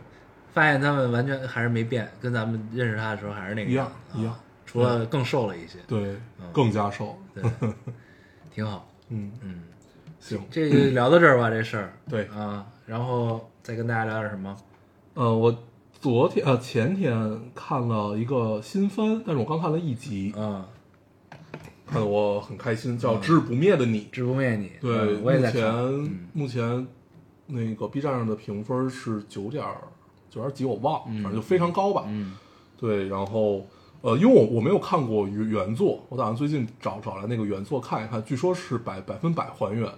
[0.52, 4.36] 发现他们完全还是没变，跟咱们认识他的时候还是那个一样一样
[4.66, 6.16] 除了更瘦了一些，对，
[6.52, 7.42] 更加瘦，对，
[8.52, 8.88] 挺好。
[9.08, 9.62] 嗯，嗯，
[10.18, 11.92] 行，这就聊到这儿吧，这事儿。
[12.08, 14.56] 对啊，然后再跟大家聊点什么？
[15.14, 15.56] 呃，我
[16.00, 20.64] 昨天呃前天看了一个新番，但是我刚看了一集，嗯，
[21.86, 24.00] 看得我很开心，叫《只不灭的你》。
[24.10, 25.62] 知不灭你，对，嗯我也在看。
[25.62, 26.86] 目前、嗯目前
[27.46, 29.62] 那个 B 站上的评分是九点
[30.30, 32.04] 九点几，我忘了，反正就非常高吧。
[32.08, 32.34] 嗯
[32.76, 33.66] 对，然后
[34.04, 39.90] 呃，因为我我没有看过原原作，我打算最近找找来那个原作看一看，据说是百百分百还原，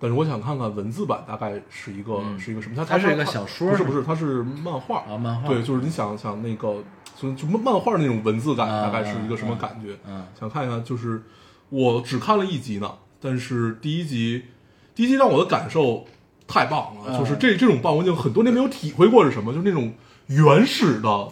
[0.00, 6.82] 但是我想看看文字版大概是一个、嗯是一个什么，它它是一个小说不是不是，它是漫画啊漫画对，就是你想想那个
[7.16, 9.96] 就就漫漫画那种文字感，啊大概是一个什么感觉？
[10.08, 11.22] 嗯想看一看，就是
[11.68, 14.42] 我只看了一集呢，但是第一集
[14.96, 16.04] 第一集让我的感受
[16.48, 19.92] 太棒了，嗯就是这这种棒我已经很多年没有体会过是什么，就是那种
[20.26, 21.28] 原始的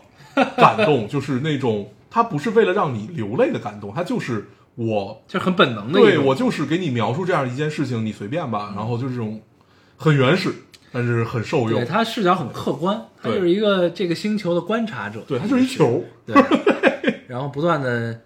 [0.56, 6.00] 感动，就是那种它不是为了让你流泪的感动，它就是我就是很本能的。
[6.00, 9.40] 对我就是给你描述这样一件事情，你随便吧，然后就是这种
[9.96, 10.52] 很原始，
[10.90, 11.80] 但是很受用。
[11.80, 15.22] 对，他视角很客观，他就是一个这个星球的观察者。
[15.28, 16.34] 对，他就是一球，对，
[17.28, 18.20] 然后不断的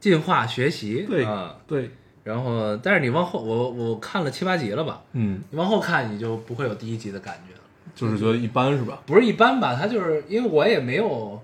[0.00, 1.90] 进化学习，对啊，对，
[2.24, 7.60] 然后但是你往后，我我看了七八集了吧，嗯，你往后看你就不会有第一集的感觉了，
[7.94, 9.00] 就是觉得一般是吧？
[9.04, 9.74] 不是一般吧？
[9.74, 11.42] 他就是因为我也没有，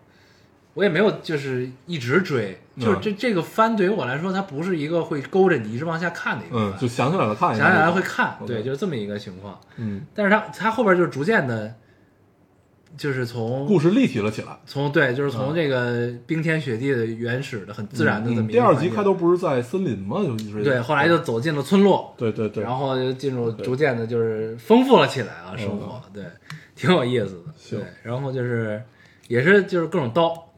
[0.75, 9.59] 我也没有就是一直追，就是嗯这这个番对于我来说，它不是一个会勾着你一直往下看的一个嗯，番，就想起来了看一下，想起来会看，对，就是这么一个情况。
[9.77, 11.75] 嗯，但是它它后边就是逐渐的，
[12.97, 14.59] 就是从故事立体了起来。
[14.67, 20.23] 从对，就是从嗯这个冰天雪地的原始的很自然的这么一嗯第二集开头不是在森林吗？
[20.25, 26.25] 就一直对，后来就走进了村落，对对对，然后就进入逐渐的就是丰富了起来啊，生活对，
[26.75, 27.79] 挺有意思的。
[27.79, 28.83] 对，然后就是
[29.29, 30.52] 也是就是各种刀，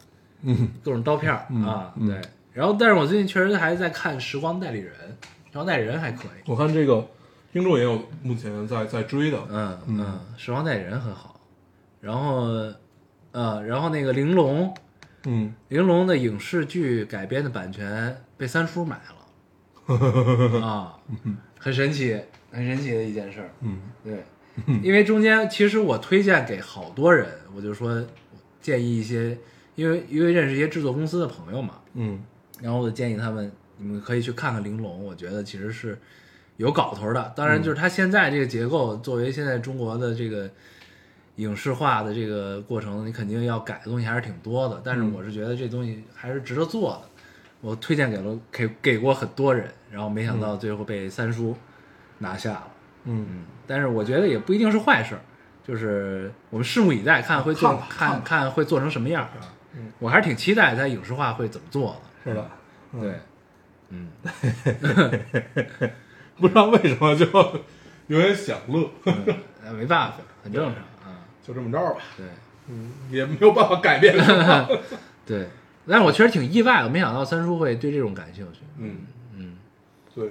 [0.45, 2.07] 嗯各种刀片儿嗯啊，嗯。
[2.09, 2.21] 对。
[2.53, 4.93] 然后，但是我最近确实还在看《时光代理人》，
[5.51, 7.05] 《时光代理人》还可以，我看这个
[7.53, 9.99] 听众也有目前在在追的，嗯嗯。
[10.01, 11.41] 嗯，《时光代理人》很好。
[12.01, 12.73] 然后，
[13.33, 14.73] 呃，然后那个玲珑，
[15.25, 15.53] 嗯。
[15.69, 19.01] 玲珑的影视剧改编的版权被三叔买
[19.89, 20.97] 了， 啊，
[21.59, 22.21] 很神奇，
[22.53, 23.51] 很神奇的一件事儿。
[23.63, 23.79] 嗯。
[24.05, 24.23] 对，
[24.83, 27.27] 因为中间其实我推荐给好多人，
[27.57, 28.01] 我就说
[28.61, 29.37] 建议一些，
[29.75, 32.23] 因为因为认识一些制作公司的朋友嘛，嗯
[32.61, 35.99] 然后我就建议他们，你们可以去看看玲珑，我觉得其实是
[36.57, 37.33] 有搞头的。
[37.35, 40.49] 当然，就是它现在这个结构，作为现在中国的这个
[41.37, 44.81] 影视化的这个过程，你肯定要改的东西还是挺多的。
[44.85, 47.03] 但是我是觉得这东西还是值得做的，
[47.61, 51.57] 我推荐给了给给过很多人，然后没想到最后被三叔
[52.19, 52.69] 拿下了。
[53.07, 55.21] 嗯嗯，但是我觉得也不一定是坏事儿，
[55.67, 59.29] 就是我们拭目以待，看会做看看看看会做成什么样。
[59.77, 59.93] 嗯。
[59.99, 62.31] 我还是挺期待它影视化会怎么做的。
[62.31, 62.51] 是的，
[63.01, 63.21] 对，
[63.91, 64.11] 嗯，
[66.37, 67.27] 不知道为什么就
[68.07, 68.91] 有点享乐，
[69.65, 71.21] 呃没办法，很正常啊。
[71.43, 72.27] 就这么着吧，对。
[72.67, 74.17] 嗯，也没有办法改变
[75.27, 75.47] 对，
[75.87, 78.61] 但是我确实挺意外，我没想到三叔会对这种感兴趣。
[78.79, 79.01] 嗯，
[79.35, 79.59] 嗯，
[80.15, 80.31] 对，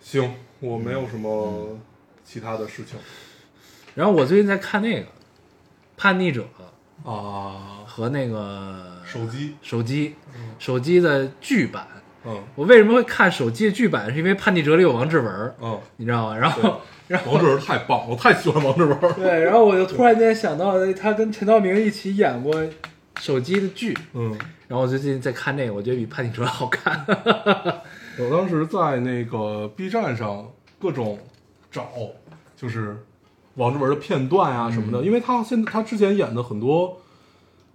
[0.00, 1.78] 行，我没有什么
[2.22, 2.98] 其他的事情。
[3.94, 5.06] 然后我最近在看那个
[5.96, 6.46] 《叛逆者》
[7.10, 8.74] 啊，和那个
[9.04, 10.16] 手机，手机
[10.58, 11.86] 手机的剧版。
[12.26, 14.10] 嗯我为什么会看手机的剧版？
[14.10, 16.36] 是因为《叛逆者》里有王志文，嗯，你知道吗？
[16.36, 22.52] 然后， 然后王志文太棒，我太喜欢王志文了，对，然后我就突然间想到他跟陈道明一起演过
[23.20, 24.36] 手机的剧，嗯。
[24.66, 27.04] 然后我最近在看那个，我觉得比《叛逆者》好看。
[28.18, 31.18] 我当时在那个 B 站上各种
[31.70, 31.86] 找，
[32.56, 32.96] 就是
[33.56, 36.98] 王志文的片段啊什么的，因为他现在他之前演的很多，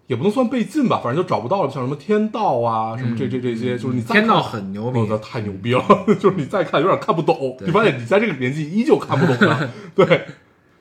[0.10, 5.84] 也不能算被禁吧，反正就找不到了，像什么天道啊，什么这这这些，就是你再看天道很牛逼太牛逼了，
[6.20, 10.26] 就是你再看有点看不懂，你发现你在这个年纪依旧看不懂的， 对，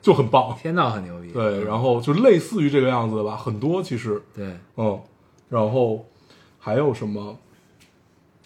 [0.01, 4.99] 就很棒，天道很牛逼，对，然后就类似于这个样子的吧，很多其实，对，嗯，
[5.47, 6.07] 然后
[6.57, 7.37] 还有什么？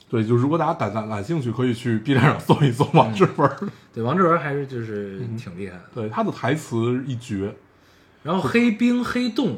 [0.10, 3.58] 对，就如果大家感感感兴趣，可以去 B 站上搜一搜王志文儿。
[3.94, 5.84] 对，王志文还是就是挺厉害的。
[5.96, 7.56] 对，他的台词一绝。
[8.22, 9.58] 然后黑冰黑洞，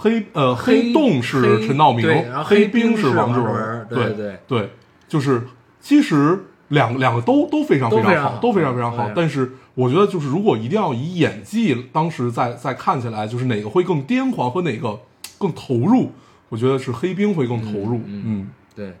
[0.00, 4.70] 黑呃黑黑洞是陈道明，黑黑冰是王志文对对对对，
[5.08, 5.42] 就是
[5.80, 6.38] 其实
[6.68, 9.10] 两两个都都非常非常好，都非常非常好。
[9.14, 15.00] 但是我觉得，就是如果一定要以演技，当时在在看起来，就是哪个会更癫狂和哪个
[15.36, 16.12] 更投入，
[16.48, 17.96] 我觉得是黑冰会更投入。
[18.06, 18.96] 嗯嗯对，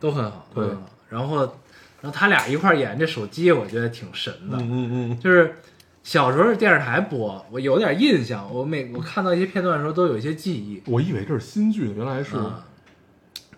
[0.00, 0.64] 都很好，对。
[1.10, 1.36] 然后，
[2.00, 4.56] 然后他俩一块儿演这手机，我觉得挺神的。
[4.58, 5.54] 嗯嗯嗯，就是
[6.08, 10.82] 小时候是电视台播，我有点印象，我每我看到一些片段的时候都有一些记忆。
[10.86, 12.66] 我以为这是新剧，原来是啊，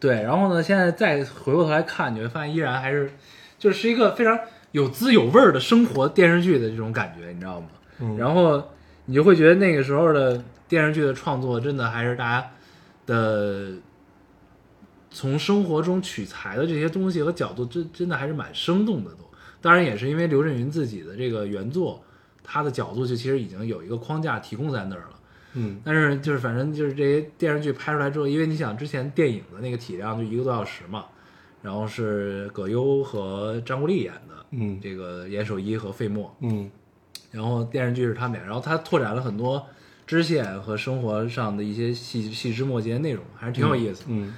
[0.01, 3.13] 对，然后呢，现在再回过头来看，你会发现依然还是
[3.57, 4.37] 就是一个非常
[4.73, 7.69] 有滋有味儿的生活电视剧的这种感觉，你知道吗？
[8.01, 8.61] 嗯然后
[9.05, 12.51] 你就会觉得那个时候的电视剧的创作真的还是大家
[13.07, 13.75] 的
[15.09, 19.19] 从生活中取材的这些东西和角度，真真的还是蛮生动的都。
[19.61, 22.03] 当然也是因为刘震云自己的这个原作，
[22.53, 25.21] 他的角度就其实已经有一个框架提供在那儿了。
[25.55, 31.05] 嗯但是就是反正就是这些电视剧拍出来之后，因为你想之前电影的那个体量就一个多小时嘛，
[31.63, 36.69] 然后是葛优和张国立演的，嗯这个严守一和费默，嗯
[37.31, 39.65] 然后电视剧是他们俩，然后他拓展了很多
[40.07, 44.07] 支线和生活上的一些细细枝末节的内容，还是挺有意思的。
[44.09, 44.35] 嗯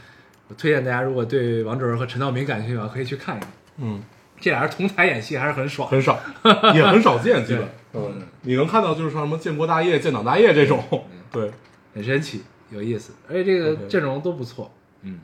[0.48, 3.50] 我推荐大家如果对王志文和陈道明感兴趣的话，可以去看一看。
[3.78, 4.02] 嗯，
[4.42, 5.88] 这俩人同台演戏还是很爽。
[5.88, 6.18] 很少，
[6.74, 7.66] 也很少见，基本。
[7.94, 10.82] 嗯，你能看到就是像什么建国大业、建党大业这种，
[11.30, 11.50] 对。
[11.94, 14.72] 很神奇，有意思，而且这个阵容都不错。
[15.02, 15.20] 嗯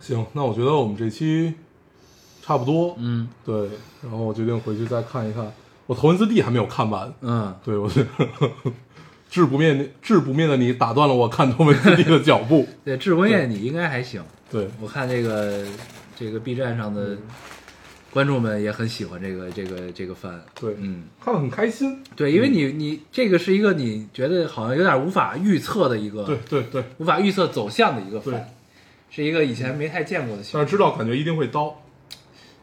[0.00, 1.52] 行，那我觉得我们这期
[2.40, 3.68] 差不多，嗯对。
[4.02, 5.52] 然后我决定回去再看一看，
[5.86, 8.08] 我《头文字 D》还没有看完，嗯，对我觉得
[9.28, 14.22] 志不灭志不灭的你打断了我看《头文字 D》的脚步，对，智不灭你应该还行。
[14.48, 15.66] 对，我看这个
[16.14, 17.18] 这个 B 站上的
[18.16, 20.42] 观众们也很喜欢这个这个这个番。
[20.58, 28.42] 对，嗯，看得很开心，对，因为你你这个是一个你觉得好像有点无法预测的一个，对对对，无法预测走向的一个番，
[29.10, 31.76] 是一个以前没太见过的但是知道感觉一定会刀，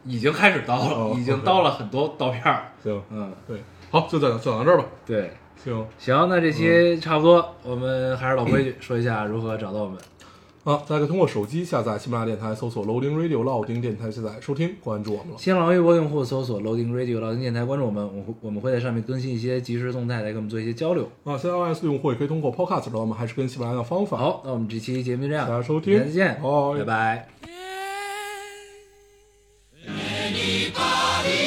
[0.04, 2.72] 已经开始刀了，哦已经刀了很多刀片儿。
[2.82, 3.58] 行，嗯，对，
[3.92, 5.30] 好，就讲讲到这儿吧，对，
[5.62, 5.86] 行。
[6.00, 9.96] 行，那这期差不多，我们还是老规矩，说一下如何找到我们。
[10.64, 15.38] 啊，大家可以通过手机下载喜马拉雅电台，搜索 Loading Radio 老丁电台下载收听，关注我们了。
[15.38, 21.04] 新浪微博用户搜索 Loading Radio 老丁电台，关注我们，我会我们会在上面更新一些即时动态，来跟我们做一些交流。
[21.24, 27.28] 啊，现在 iOS 用户也可以通过 Podcast 找到我们，还是跟喜马拉雅的方法。，好，那我们这期节目就这样，大家收听再见，拜拜拜。
[29.86, 31.43] Each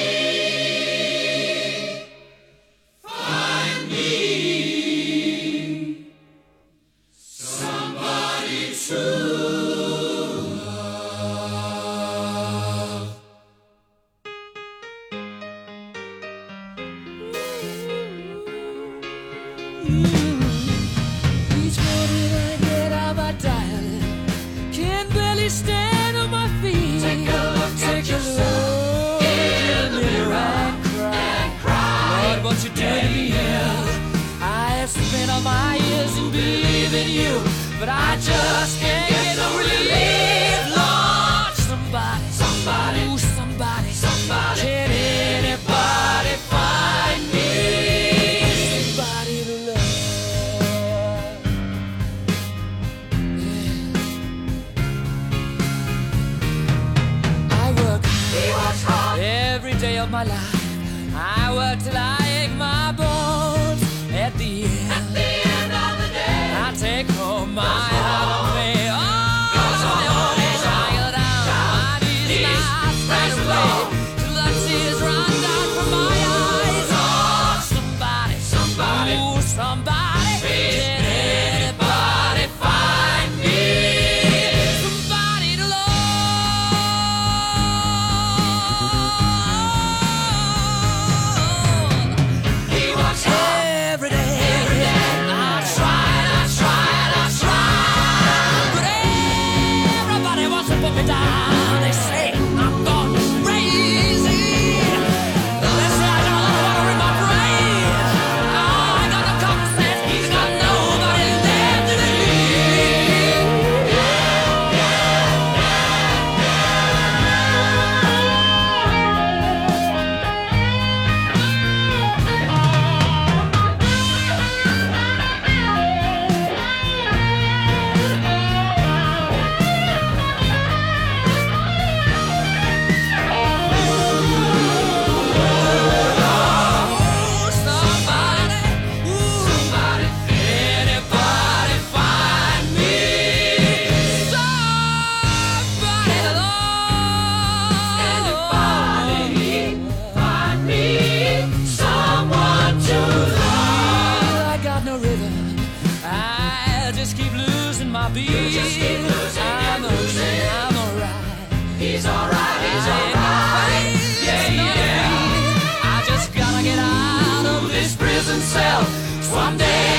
[169.27, 169.96] Someday